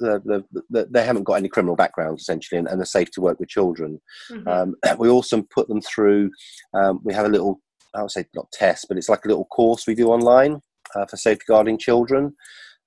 [0.00, 3.38] that they, they haven't got any criminal background essentially and, and they're safe to work
[3.38, 4.00] with children.
[4.30, 4.48] Mm-hmm.
[4.48, 6.30] Um, we also put them through,
[6.74, 7.60] um, we have a little
[7.94, 10.62] I would say not test, but it's like a little course we do online.
[10.94, 12.34] uh, for safeguarding children.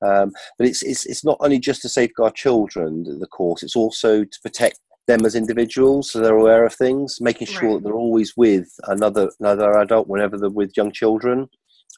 [0.02, 4.24] Um, but it's, it's, it's not only just to safeguard children, the course, it's also
[4.24, 7.74] to protect them as individuals so they're aware of things, making sure right.
[7.76, 11.48] that they're always with another, another adult whenever they're with young children.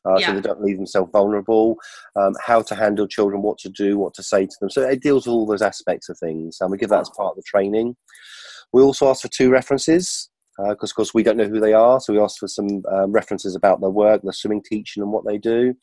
[0.07, 0.27] Uh, yeah.
[0.27, 1.77] so they don't leave themselves vulnerable,
[2.15, 4.69] um, how to handle children, what to do, what to say to them.
[4.69, 7.31] So it deals with all those aspects of things, and we give that as part
[7.31, 7.95] of the training.
[8.71, 11.73] We also ask for two references because, uh, of course, we don't know who they
[11.73, 15.11] are, so we ask for some um, references about their work, their swimming teaching, and
[15.11, 15.73] what they do.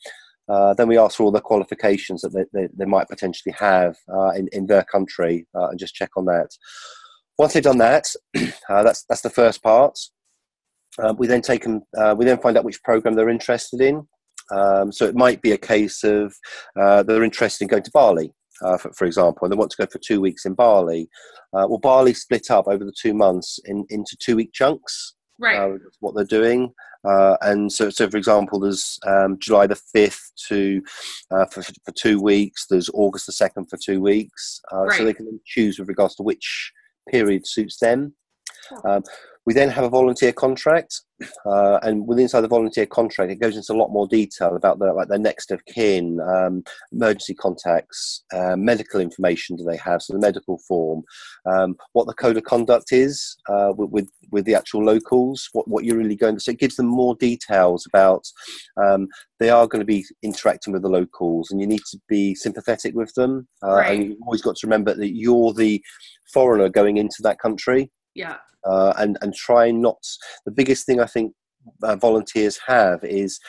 [0.49, 3.95] Uh, then we ask for all the qualifications that they, they, they might potentially have
[4.13, 6.49] uh, in, in their country uh, and just check on that.
[7.37, 9.97] Once they've done that, uh, that's, that's the first part.
[11.01, 14.05] Uh, we then take them, uh, we then find out which program they're interested in.
[14.51, 16.35] Um, so it might be a case of
[16.75, 19.99] they're interested in going to Bali, for, for, example, and they want to go for
[19.99, 21.09] two weeks in Bali.
[21.51, 25.15] well, Bali split up over the two months in, into two week chunks.
[25.39, 25.77] Right.
[25.99, 26.73] what they're doing.
[27.05, 30.81] Uh, and so, so for example, there's um, July the 5th to
[31.31, 32.65] uh, for, for two weeks.
[32.69, 34.61] There's August the 2nd for two weeks.
[34.71, 34.97] Uh, right.
[34.97, 36.71] So they can choose with regards to which
[37.11, 38.13] period suits them.
[38.85, 39.03] Um,
[39.45, 41.01] we then have a volunteer contract,
[41.45, 44.79] uh, and within inside the volunteer contract, it goes into a lot more detail about
[44.79, 50.01] the like their next of kin, um, emergency contacts, uh, medical information do they have,
[50.01, 51.03] so the medical form,
[51.45, 55.67] um, what the code of conduct is uh, with, with, with the actual locals, what
[55.67, 56.41] what you're really going to.
[56.41, 58.25] So it gives them more details about.
[58.83, 59.07] Um,
[59.39, 62.95] they are going to be interacting with the locals, and you need to be sympathetic
[62.95, 63.45] with them.
[63.61, 63.91] Uh, right.
[63.91, 65.83] And you've always got to remember that you're the
[66.33, 67.91] foreigner going into that country.
[68.15, 70.03] Yeah uh, and and try not.
[70.45, 71.33] The biggest thing I think
[71.81, 73.39] uh, volunteers have is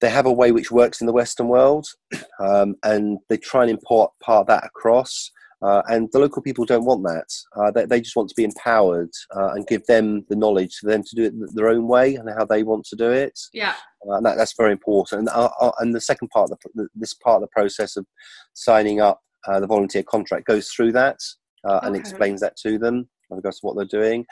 [0.00, 1.86] they have a way which works in the Western world,
[2.40, 5.30] um, and they try and import part that across.
[5.62, 7.26] Uh, and the local people don't want that.
[7.54, 10.86] Uh, they, they, just want to be empowered uh, and give them the knowledge for
[10.88, 13.38] them to do it their own way and how they want to do it.
[13.52, 13.74] Yeah,
[14.08, 15.18] uh, and that, that's very important.
[15.18, 18.06] And, uh, uh, and the second part of the, this part of the process of
[18.54, 21.18] signing up the volunteer contract goes through that
[21.66, 21.86] okay.
[21.86, 24.24] and explains that to them with regards to what they're doing.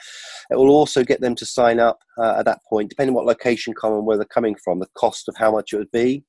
[0.51, 3.25] It will also get them to sign up uh, at that point, depending on what
[3.25, 6.23] location come and where they're coming from, the cost of how much it would be.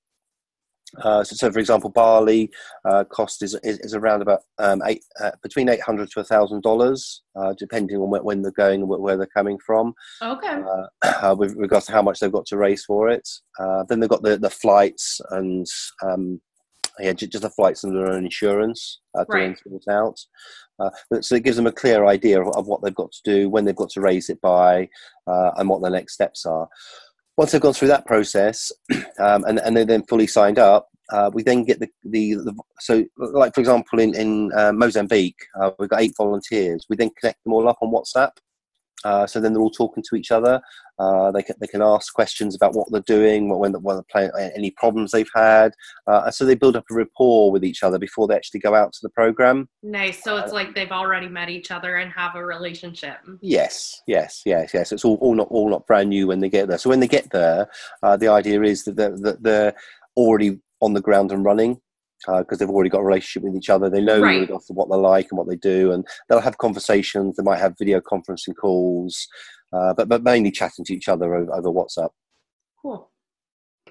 [1.02, 2.50] Uh, so, so, for example, Bali
[2.84, 6.24] uh, cost is, is, is around about um, eight, uh, between eight hundred to a
[6.24, 9.92] thousand dollars, uh, depending on when, when, they're going and where they're coming from.
[10.22, 10.62] Okay.
[11.22, 13.28] Uh, with regards to how much they've got to raise for it,
[13.88, 15.66] then they've got the, the flights and
[16.02, 16.40] um,
[17.00, 19.58] yeah, just the flights and their own insurance uh, to right.
[19.90, 20.18] out.
[20.80, 23.48] Uh, so it gives them a clear idea of, of, what they've got to do,
[23.48, 24.88] when they've got to raise it by,
[25.26, 26.68] uh, and what the next steps are.
[27.36, 28.72] Once they've gone through that process
[29.18, 32.54] um, and, and they're then fully signed up, uh, we then get the, the, the,
[32.78, 36.86] so like for example in, in uh, Mozambique, uh, we've got eight volunteers.
[36.88, 38.30] We then connect them all up on WhatsApp
[39.04, 40.60] uh, so then they're all talking to each other.
[40.98, 44.04] Uh, they can they can ask questions about what they're doing, when they're, when they're
[44.10, 45.72] playing, any problems they've had.
[46.06, 48.92] Uh, so they build up a rapport with each other before they actually go out
[48.92, 49.66] to the program.
[49.82, 50.22] Nice.
[50.22, 53.16] So it's like they've already met each other and have a relationship.
[53.40, 54.92] Yes, yes, yes, yes.
[54.92, 56.78] It's all, all not all not brand new when they get there.
[56.78, 57.68] So when they get there,
[58.02, 59.74] uh, the idea is that they're, that they're
[60.16, 61.80] already on the ground and running
[62.26, 63.88] because uh, they've already got a relationship with each other.
[63.88, 64.48] They know right.
[64.68, 67.36] what they're like and what they do, and they'll have conversations.
[67.36, 69.26] They might have video conferencing calls,
[69.72, 72.10] uh, but but mainly chatting to each other over, over WhatsApp.
[72.80, 73.10] Cool.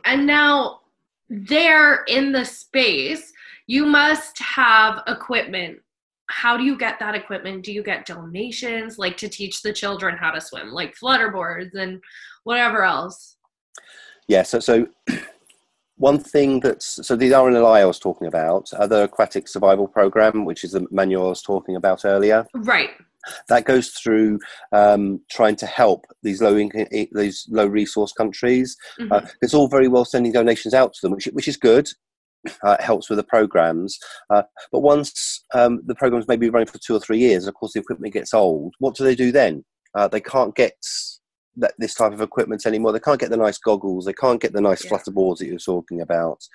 [0.06, 0.82] And now,
[1.30, 3.32] there in the space,
[3.68, 5.80] you must have equipment.
[6.28, 7.64] How do you get that equipment?
[7.64, 12.00] Do you get donations, like to teach the children how to swim, like flutterboards and
[12.44, 13.38] whatever else?
[14.28, 14.44] Yeah.
[14.44, 14.88] So so.
[16.00, 20.46] One thing that's so the RNLI I was talking about, uh, the aquatic survival program,
[20.46, 22.46] which is the manual I was talking about earlier.
[22.56, 22.90] Right.
[23.50, 24.40] That goes through
[24.72, 28.78] um, trying to help these low income, these low resource countries.
[28.98, 29.12] Mm-hmm.
[29.12, 31.90] Uh, it's all very well sending donations out to them, which which is good.
[32.64, 36.66] Uh, it helps with the programs, uh, but once um, the programs may be running
[36.66, 38.74] for two or three years, of course the equipment gets old.
[38.80, 39.66] What do they do then?
[39.94, 40.78] Uh, they can't get
[41.60, 42.92] that, this type of equipment anymore.
[42.92, 44.06] They can't get the nice goggles.
[44.06, 44.90] They can't get the nice yeah.
[44.90, 46.46] flutter boards that you're talking about.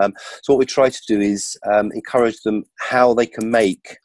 [0.00, 3.98] Um, so what we try to do is um, encourage them how they can make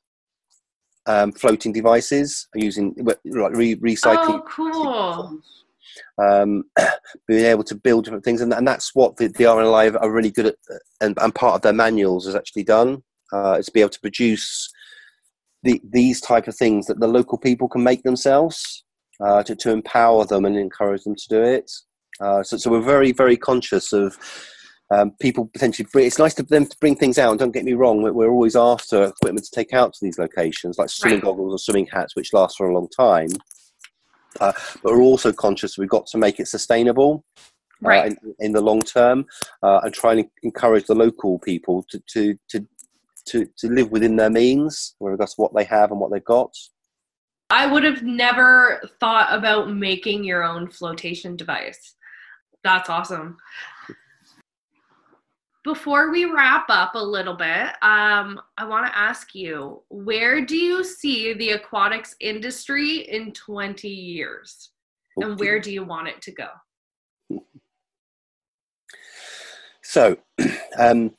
[1.05, 3.19] um, floating devices using like
[3.53, 4.41] re- recycling.
[4.41, 5.41] Oh, cool.
[6.17, 6.63] Um,
[7.27, 10.31] being able to build different things, and, and that's what the, the RNLI are really
[10.31, 10.55] good at,
[11.01, 13.03] and, and part of their manuals is actually done.
[13.33, 14.71] Uh, is to be able to produce
[15.63, 18.84] the, these type of things that the local people can make themselves
[19.19, 21.71] uh, to, to empower them and encourage them to do it.
[22.19, 24.17] Uh, so, so we're very, very conscious of
[24.91, 25.87] um, people potentially.
[25.91, 27.37] Bring, it's nice to them to bring things out.
[27.39, 30.89] don't get me wrong, we're always after equipment to take out to these locations, like
[30.89, 33.29] swimming goggles or swimming hats, which last for a long time.
[34.39, 34.51] Uh,
[34.83, 37.23] but we're also conscious we've got to make it sustainable.
[37.81, 38.11] right.
[38.11, 39.25] in, in, the long term,
[39.63, 42.67] uh, and try and encourage the local people to to to
[43.27, 46.23] to, to live within their means, with regards to what they have and what they've
[46.23, 46.55] got.
[47.49, 51.95] I would have never thought about making your own flotation device.
[52.63, 53.37] That's awesome.
[55.63, 60.57] Before we wrap up a little bit, um, I want to ask you where do
[60.57, 64.71] you see the aquatics industry in 20 years?
[65.17, 67.41] And where do you want it to go?
[69.81, 70.17] So,
[70.77, 71.15] um,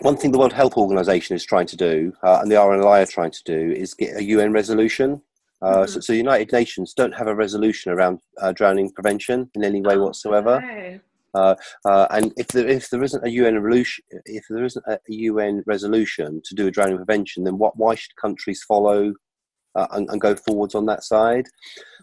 [0.00, 3.06] one thing the World Health Organization is trying to do, uh, and the RNLI are
[3.06, 5.22] trying to do, is get a UN resolution.
[5.64, 5.86] Uh, mm-hmm.
[5.86, 9.80] so, so, the United Nations don't have a resolution around uh, drowning prevention in any
[9.80, 10.56] way whatsoever.
[10.56, 11.00] Okay.
[11.34, 11.54] Uh,
[11.84, 15.62] uh, and if there, if there isn't a UN resolution, if there isn't a UN
[15.66, 17.76] resolution to do a drowning prevention, then what?
[17.76, 19.12] Why should countries follow
[19.74, 21.46] uh, and, and, go forwards on that side?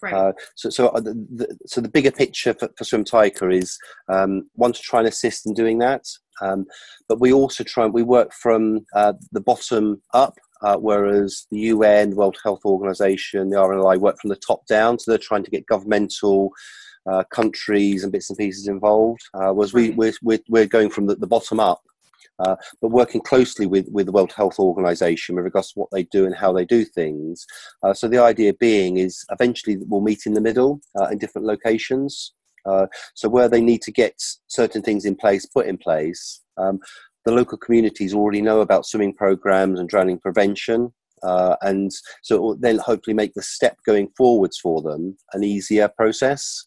[0.01, 0.13] Right.
[0.13, 3.77] Uh, so, so uh, the, the, so the bigger picture for, for Swimtaka is
[4.09, 6.03] um, one to try and assist in doing that,
[6.41, 6.65] um,
[7.07, 10.33] but we also try and we work from uh, the bottom up.
[10.79, 15.17] Whereas the UN, World Health Organization, the RNLI work from the top down, so they're
[15.17, 16.51] trying to get governmental
[17.09, 19.21] uh, countries and bits and pieces involved.
[19.33, 21.81] Uh, whereas we, we're, we're, we're going from the, the bottom up,
[22.39, 26.03] uh, but working closely with, with the World Health Organization with regards to what they
[26.03, 27.45] do and how they do things.
[27.83, 31.47] Uh, so the idea being is eventually we'll meet in the middle uh, in different
[31.47, 32.33] locations.
[32.65, 32.85] Uh,
[33.15, 34.13] so where they need to get
[34.47, 36.79] certain things in place, put in place, um,
[37.25, 40.93] the local communities already know about swimming programs and drowning prevention.
[41.23, 41.91] Uh, and
[42.23, 46.65] so it will then hopefully make the step going forwards for them an easier process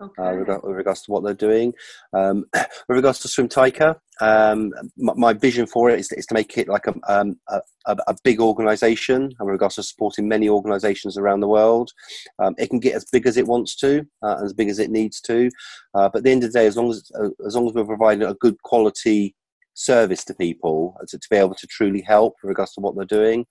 [0.00, 0.22] okay.
[0.22, 1.72] uh, with, with, regards to what they're doing.
[2.12, 6.34] Um, with regards to Swimtaka, um, my, my, vision for it is to, is to
[6.34, 10.48] make it like a, um, a, a, big organisation and with regards to supporting many
[10.48, 11.92] organisations around the world.
[12.38, 14.90] Um, it can get as big as it wants to, uh, as big as it
[14.90, 15.50] needs to.
[15.94, 17.74] Uh, but at the end of the day, as long as, uh, as long as
[17.74, 19.34] we're providing a good quality
[19.78, 23.04] service to people to, to be able to truly help with regards to what they're
[23.04, 23.46] doing.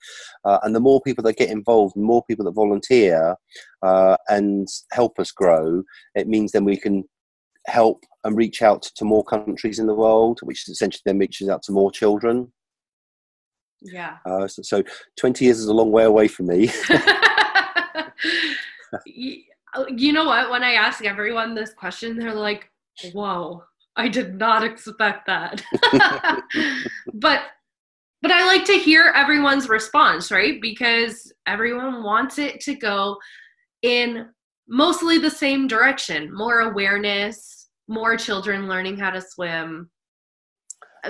[0.45, 3.35] Uh, and the more people that get involved, the more people that volunteer
[3.81, 5.81] uh, and help us grow,
[6.15, 7.03] it means then we can
[7.67, 11.63] help and reach out to more countries in the world, which essentially then reaches out
[11.63, 12.51] to more children.
[13.81, 14.17] Yeah.
[14.25, 14.83] Uh, so, so
[15.17, 16.69] 20 years is a long way away from me.
[19.05, 20.49] you know what?
[20.49, 22.69] When I ask everyone this question, they're like,
[23.13, 23.63] whoa
[23.97, 25.63] I did not expect that.
[27.13, 27.41] but
[28.21, 30.59] but I like to hear everyone's response, right?
[30.61, 33.17] Because everyone wants it to go
[33.83, 34.29] in
[34.67, 39.89] mostly the same direction, more awareness, more children learning how to swim,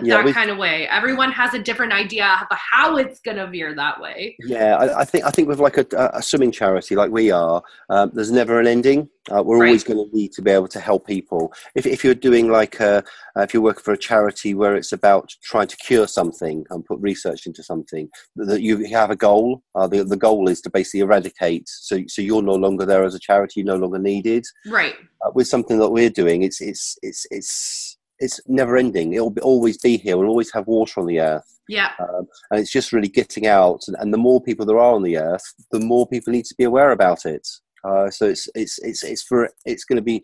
[0.04, 0.88] yeah, that kind of way.
[0.88, 4.36] Everyone has a different idea of how it's going to veer that way.
[4.40, 7.62] Yeah, I, I, think I think with like a, a swimming charity like we are,
[7.90, 9.10] um, there's never an ending.
[9.30, 9.68] Uh, we're right.
[9.68, 11.52] always going to need to be able to help people.
[11.76, 13.04] If, if you're doing like a,
[13.36, 16.86] uh, if you're working for a charity where it's about trying to cure something and
[16.86, 19.64] put research into something, that you have a goal.
[19.76, 21.68] Uh, the, the goal is to basically eradicate.
[21.68, 23.60] So so you're no longer there as a charity.
[23.60, 24.46] You're no longer needed.
[24.66, 24.96] Right.
[25.26, 29.14] Uh, with something that we're doing, it's it's it's it's it's never ending.
[29.14, 30.18] It'll be, always be here.
[30.18, 31.60] We'll always have water on the earth.
[31.68, 31.92] Yeah.
[32.00, 33.82] Um, and it's just really getting out.
[33.88, 36.56] And, and, the more people there are on the earth, the more people need to
[36.58, 37.48] be aware about it.
[37.84, 40.24] Uh, so it's it's it's it's for it's going to be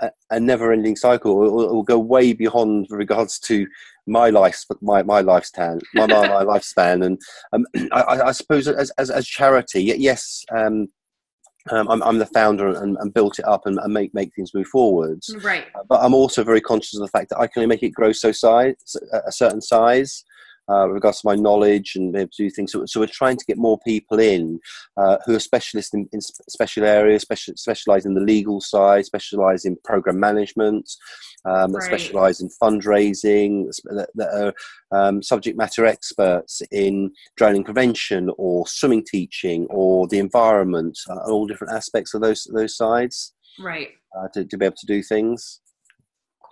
[0.00, 1.32] a, a never-ending cycle.
[1.32, 3.66] It will, it will, go way beyond regards to
[4.06, 7.04] my life, my my lifespan, my my, my lifespan.
[7.04, 7.20] And
[7.52, 10.44] um, I, I, suppose as as, as charity, yes.
[10.54, 10.88] Um,
[11.70, 14.54] um, I'm, I'm, the founder and, and, built it up and, and, make make things
[14.54, 15.34] move forwards.
[15.42, 15.66] Right.
[15.88, 18.12] But I'm also very conscious of the fact that I can only make it grow
[18.12, 18.74] so size
[19.26, 20.24] a certain size
[20.68, 22.72] uh, with regards to my knowledge and be able to do things.
[22.72, 24.60] So, so we're trying to get more people in
[24.96, 29.64] uh, who are specialists in, in special areas, special, specialize in the legal side, specialize
[29.64, 30.90] in program management,
[31.44, 34.52] um, that specialize in fundraising, that, that
[34.92, 41.18] are um, subject matter experts in drowning prevention or swimming teaching or the environment, uh,
[41.30, 43.34] all different aspects of those those sides.
[43.58, 43.88] Right.
[44.16, 45.60] Uh, to, to be able to do things.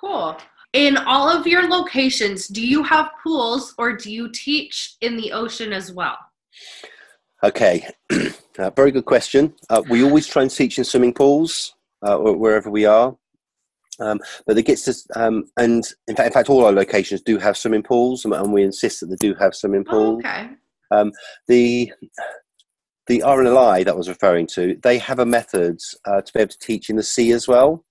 [0.01, 0.37] Cool
[0.73, 5.33] in all of your locations, do you have pools or do you teach in the
[5.33, 6.17] ocean as well?
[7.43, 7.89] Okay,
[8.59, 9.55] uh, very good question.
[9.69, 13.17] Uh, we always try and teach in swimming pools uh, wherever we are.
[13.99, 17.37] Um, but it gets to, um, and in fact, in fact, all our locations do
[17.39, 20.23] have swimming pools, and we insist that they do have swimming oh, pools.
[20.25, 20.51] Oh, okay.
[20.91, 21.13] Um,
[21.49, 21.93] the
[23.07, 26.51] the RNLI that I was referring to, they have a method uh, to be able
[26.51, 27.85] to teach in the sea as well.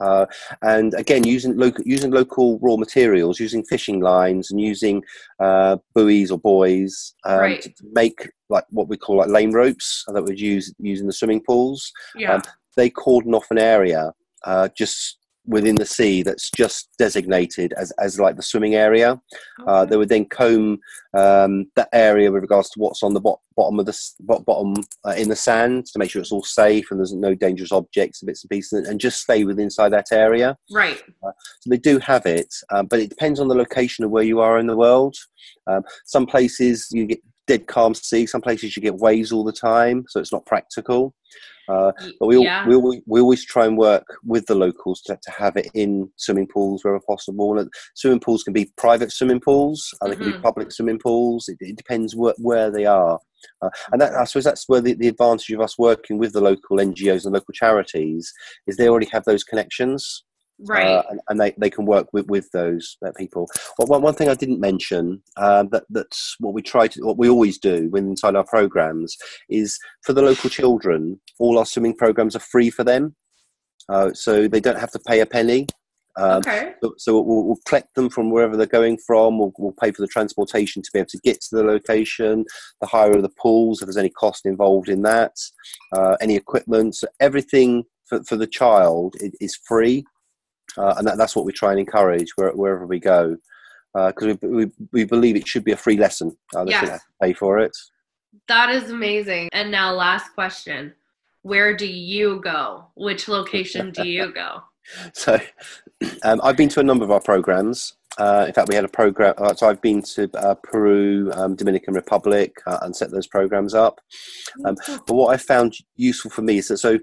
[0.00, 0.26] Uh,
[0.62, 5.02] and again, using local using local raw materials, using fishing lines, and using
[5.40, 7.62] uh, buoys or buoys um, right.
[7.62, 11.42] to make like what we call like lane ropes that we'd use using the swimming
[11.42, 11.92] pools.
[12.16, 12.34] Yeah.
[12.34, 12.42] Um,
[12.76, 14.12] they cordon off an area
[14.44, 19.20] uh, just within the sea that's just designated as, as like the swimming area.
[19.66, 20.78] Uh, they would then comb
[21.14, 24.74] um, that area with regards to what's on the bo- bottom of the bottom
[25.04, 28.22] uh, in the sand to make sure it's all safe and there's no dangerous objects
[28.22, 30.56] and bits and pieces, and just stay within inside that area.
[30.70, 31.02] Right.
[31.24, 34.24] Uh, so they do have it, um, but it depends on the location of where
[34.24, 35.16] you are in the world.
[35.66, 38.26] Um, some places you get dead calm sea.
[38.26, 41.14] Some places you get waves all the time, so it's not practical.
[41.68, 42.66] Uh, but we, yeah.
[42.66, 46.10] we, we, we always try and work with the locals to, to have it in
[46.16, 47.58] swimming pools wherever possible.
[47.58, 50.18] And swimming pools can be private swimming pools, and mm-hmm.
[50.18, 50.42] they can be mm-hmm.
[50.42, 51.48] public swimming pools.
[51.48, 53.18] It, it depends where, where they are.
[53.60, 56.40] Uh, and that, I suppose that's where the, the advantage of us working with the
[56.40, 58.32] local NGOs and local charities
[58.66, 60.24] is they already have those connections
[60.64, 63.48] right uh, and, and, they, they can work with, with those uh, people
[63.78, 67.18] well, one, one thing i didn't mention uh, that that's what we try to what
[67.18, 69.16] we always do when inside our programs
[69.48, 73.14] is for the local children all our swimming programs are free for them
[73.88, 75.66] uh, so they don't have to pay a penny
[76.18, 76.74] um, okay.
[76.82, 79.38] So, so we'll, we'll, collect them from wherever they're going from.
[79.38, 82.44] We'll, we'll, pay for the transportation to be able to get to the location,
[82.80, 85.32] the hire of the pools, if there's any cost involved in that,
[85.96, 86.96] uh, any equipment.
[86.96, 90.04] So everything for, for the child is free
[90.78, 93.36] uh, and that, that's what we try and encourage where, wherever we go
[93.94, 96.34] because uh, we, we, we, believe it should be a free lesson.
[96.56, 96.88] Uh, they yes.
[96.88, 97.76] have to pay for it.
[98.48, 99.50] That is amazing.
[99.52, 100.94] And now, last question:
[101.42, 102.86] Where do you go?
[102.94, 104.62] Which location do you go?
[105.12, 105.38] so,
[106.22, 107.94] um, I've been to a number of our programs.
[108.18, 109.34] Uh, in fact, we had a program.
[109.38, 113.74] Uh, so I've been to uh, Peru, um, Dominican Republic, uh, and set those programs
[113.74, 114.00] up.
[114.64, 116.98] Um, but what I found useful for me is that so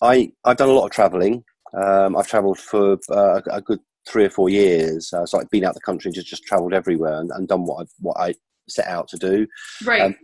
[0.00, 1.44] I I've done a lot of traveling.
[1.76, 5.12] Um, I've travelled for uh, a good three or four years.
[5.12, 7.64] Uh, so I've been out the country and just, just travelled everywhere and, and, done
[7.64, 8.34] what I, what I
[8.68, 9.46] set out to do.
[9.84, 10.02] Right.
[10.02, 10.16] Um,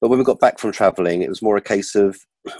[0.00, 2.18] but when we got back from travelling, it was more a case of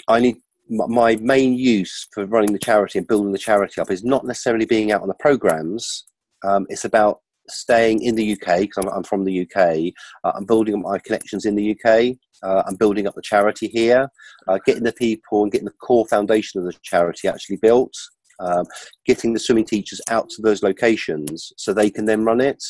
[0.08, 0.36] I need
[0.70, 4.64] my main use for running the charity and building the charity up is not necessarily
[4.64, 6.04] being out on the programs.
[6.42, 9.92] Um, it's about staying in the UK because I'm, I'm, from the UK.
[10.24, 12.16] Uh, I'm building up my connections in the UK.
[12.42, 14.08] Uh, I'm building up the charity here,
[14.48, 17.92] uh, getting the people and getting the core foundation of the charity actually built
[18.40, 18.66] um,
[19.06, 22.62] getting the swimming teachers out to those locations so they can then run it.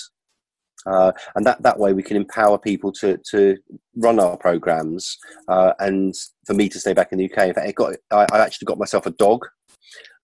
[0.86, 3.56] Uh, and that, that way we can empower people to, to
[3.96, 5.16] run our programs
[5.48, 6.14] uh, and
[6.46, 7.48] for me to stay back in the UK.
[7.48, 9.46] In fact, got, I, I actually got myself a dog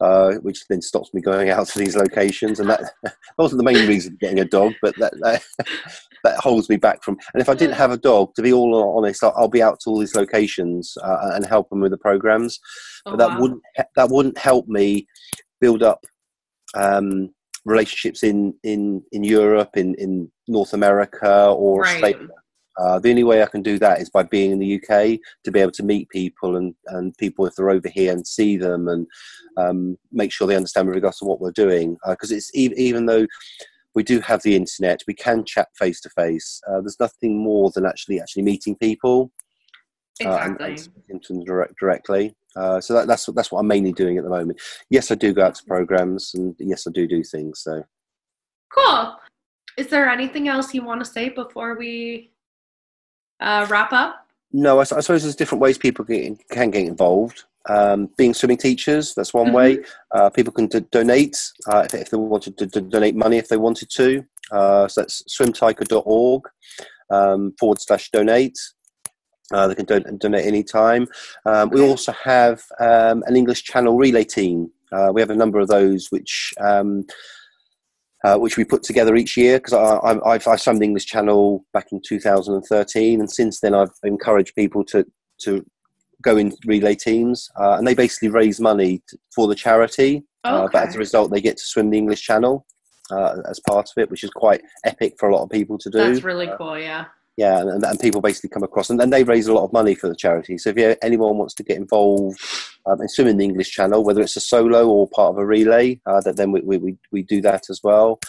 [0.01, 2.61] uh, which then stops me going out to these locations.
[2.61, 5.43] And that, that wasn't the main reason for getting a dog, but that, that,
[6.25, 7.19] that holds me back from.
[7.35, 9.81] And if I didn't have a dog, to be all honest, I'll, I'll be out
[9.81, 12.59] to all these locations uh, and help them with the programs.
[13.07, 13.41] Oh, but that wow.
[13.41, 13.63] wouldn't
[13.97, 15.07] that wouldn't help me
[15.61, 16.05] build up
[16.75, 17.31] um,
[17.65, 22.17] relationships in in in Europe, in in North America, or right.
[22.81, 25.51] Uh, the only way I can do that is by being in the UK to
[25.53, 28.89] be able to meet people and, and people if they're over here and see them
[28.89, 29.07] and
[29.59, 31.97] um, make sure they understand with regards to what we're doing.
[32.09, 33.27] Because uh, it's even, even though
[33.95, 36.61] we do have the internet, we can chat face to face.
[36.67, 39.31] There's nothing more than actually actually meeting people.
[40.21, 40.75] Exactly.
[40.75, 40.77] Uh,
[41.09, 42.35] and, and direct, directly.
[42.57, 44.61] Uh, so that, that's that's what I'm mainly doing at the moment.
[44.91, 47.61] Yes, I do go out to programs, and yes, I do do things.
[47.61, 47.83] So
[48.75, 49.17] cool.
[49.77, 52.33] Is there anything else you want to say before we
[53.41, 54.27] uh, wrap up?
[54.53, 57.45] No, I, I, suppose there's different ways people can, can get involved.
[57.69, 59.55] Um, being swimming teachers, that's one mm-hmm.
[59.55, 59.79] way.
[60.13, 61.37] Uh, people can d- donate
[61.69, 64.25] uh, if, if, they wanted to d- donate money if they wanted to.
[64.51, 66.43] Uh, so that's swimtaka.org
[67.11, 68.59] um, forward slash donate.
[69.53, 71.07] Uh, they can don- donate anytime.
[71.45, 74.71] Um, we also have um, an English channel relay team.
[74.93, 77.05] Uh, we have a number of those which um,
[78.25, 81.65] uh, which we put together each year because I, I, I swam the English Channel
[81.73, 85.05] back in 2013, and since then I've encouraged people to
[85.43, 85.65] to
[86.23, 90.25] go in relay teams, uh, and they basically raise money t- for the charity.
[90.45, 90.55] Okay.
[90.55, 92.67] Uh, but as a result, they get to swim the English Channel
[93.11, 95.91] uh, as part of it, which is quite epic for a lot of people to
[95.91, 95.99] do.
[95.99, 97.07] That's really cool, yeah
[97.41, 99.95] yeah, and, and, people basically come across, and, and they raise a lot of money
[99.95, 100.59] for the charity.
[100.59, 102.39] So if anyone wants to get involved
[102.85, 105.99] um, in swimming the English Channel, whether it's a solo or part of a relay,
[106.05, 108.21] uh, that then we, we, we do that as well.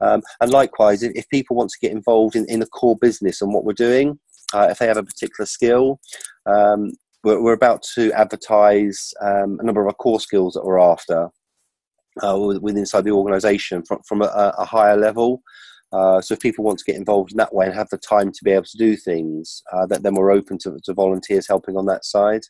[0.00, 3.40] Um, and likewise, if, if, people want to get involved in, in the core business
[3.40, 4.18] and what we're doing,
[4.52, 6.00] uh, if they have a particular skill,
[6.46, 6.90] um,
[7.22, 11.28] we're, we're, about to advertise um, a number of our core skills that we're after
[12.20, 15.40] uh, within inside the organisation from, from a, a higher level.
[15.92, 18.32] Uh, so if people want to get involved in that way and have the time
[18.32, 21.76] to be able to do things, uh, that then we're open to, to, volunteers helping
[21.76, 22.42] on that side.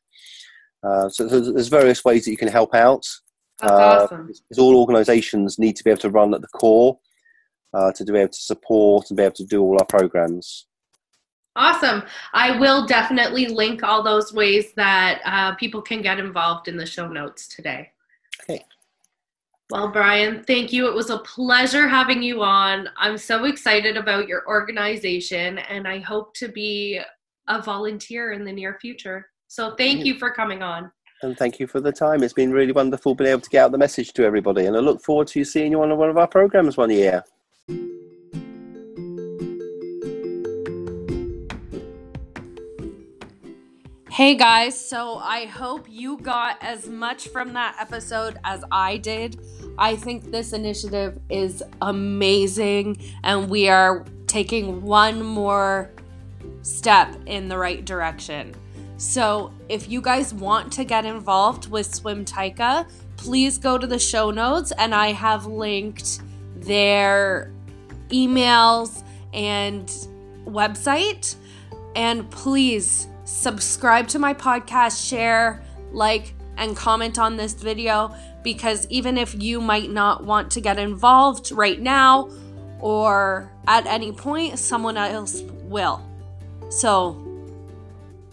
[0.82, 3.04] Uh, so there's various ways that you can help out.
[3.60, 4.30] That's uh, awesome.
[4.58, 6.98] all organisations need to be able to run at the core
[7.74, 10.66] uh, to be able to support and be able to do all our programs.
[11.56, 12.02] Awesome.
[12.34, 17.08] I will definitely link all those ways that people can get involved in the show
[17.08, 17.90] notes today.
[18.42, 18.62] Okay.
[19.70, 20.86] Well, Brian, thank you.
[20.88, 22.88] It was a pleasure having you on.
[22.96, 27.00] I'm so excited about your organization, and I hope to be
[27.48, 29.28] a volunteer in the near future.
[29.48, 30.92] So, thank you for coming on.
[31.22, 32.22] And thank you for the time.
[32.22, 34.66] It's been really wonderful being able to get out the message to everybody.
[34.66, 37.24] And I look forward to seeing you on one of our programs one year.
[44.16, 49.38] Hey guys, so I hope you got as much from that episode as I did.
[49.76, 55.90] I think this initiative is amazing, and we are taking one more
[56.62, 58.54] step in the right direction.
[58.96, 62.88] So, if you guys want to get involved with Swimtaka,
[63.18, 66.22] please go to the show notes, and I have linked
[66.56, 67.52] their
[68.08, 69.04] emails
[69.34, 69.86] and
[70.46, 71.36] website.
[71.94, 75.62] And please, subscribe to my podcast, share,
[75.92, 80.78] like, and comment on this video because even if you might not want to get
[80.78, 82.30] involved right now
[82.80, 86.02] or at any point, someone else will.
[86.70, 87.22] So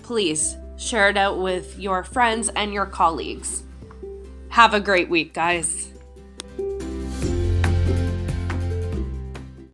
[0.04, 3.64] please share it out with your friends and your colleagues.
[4.50, 5.93] Have a great week, guys.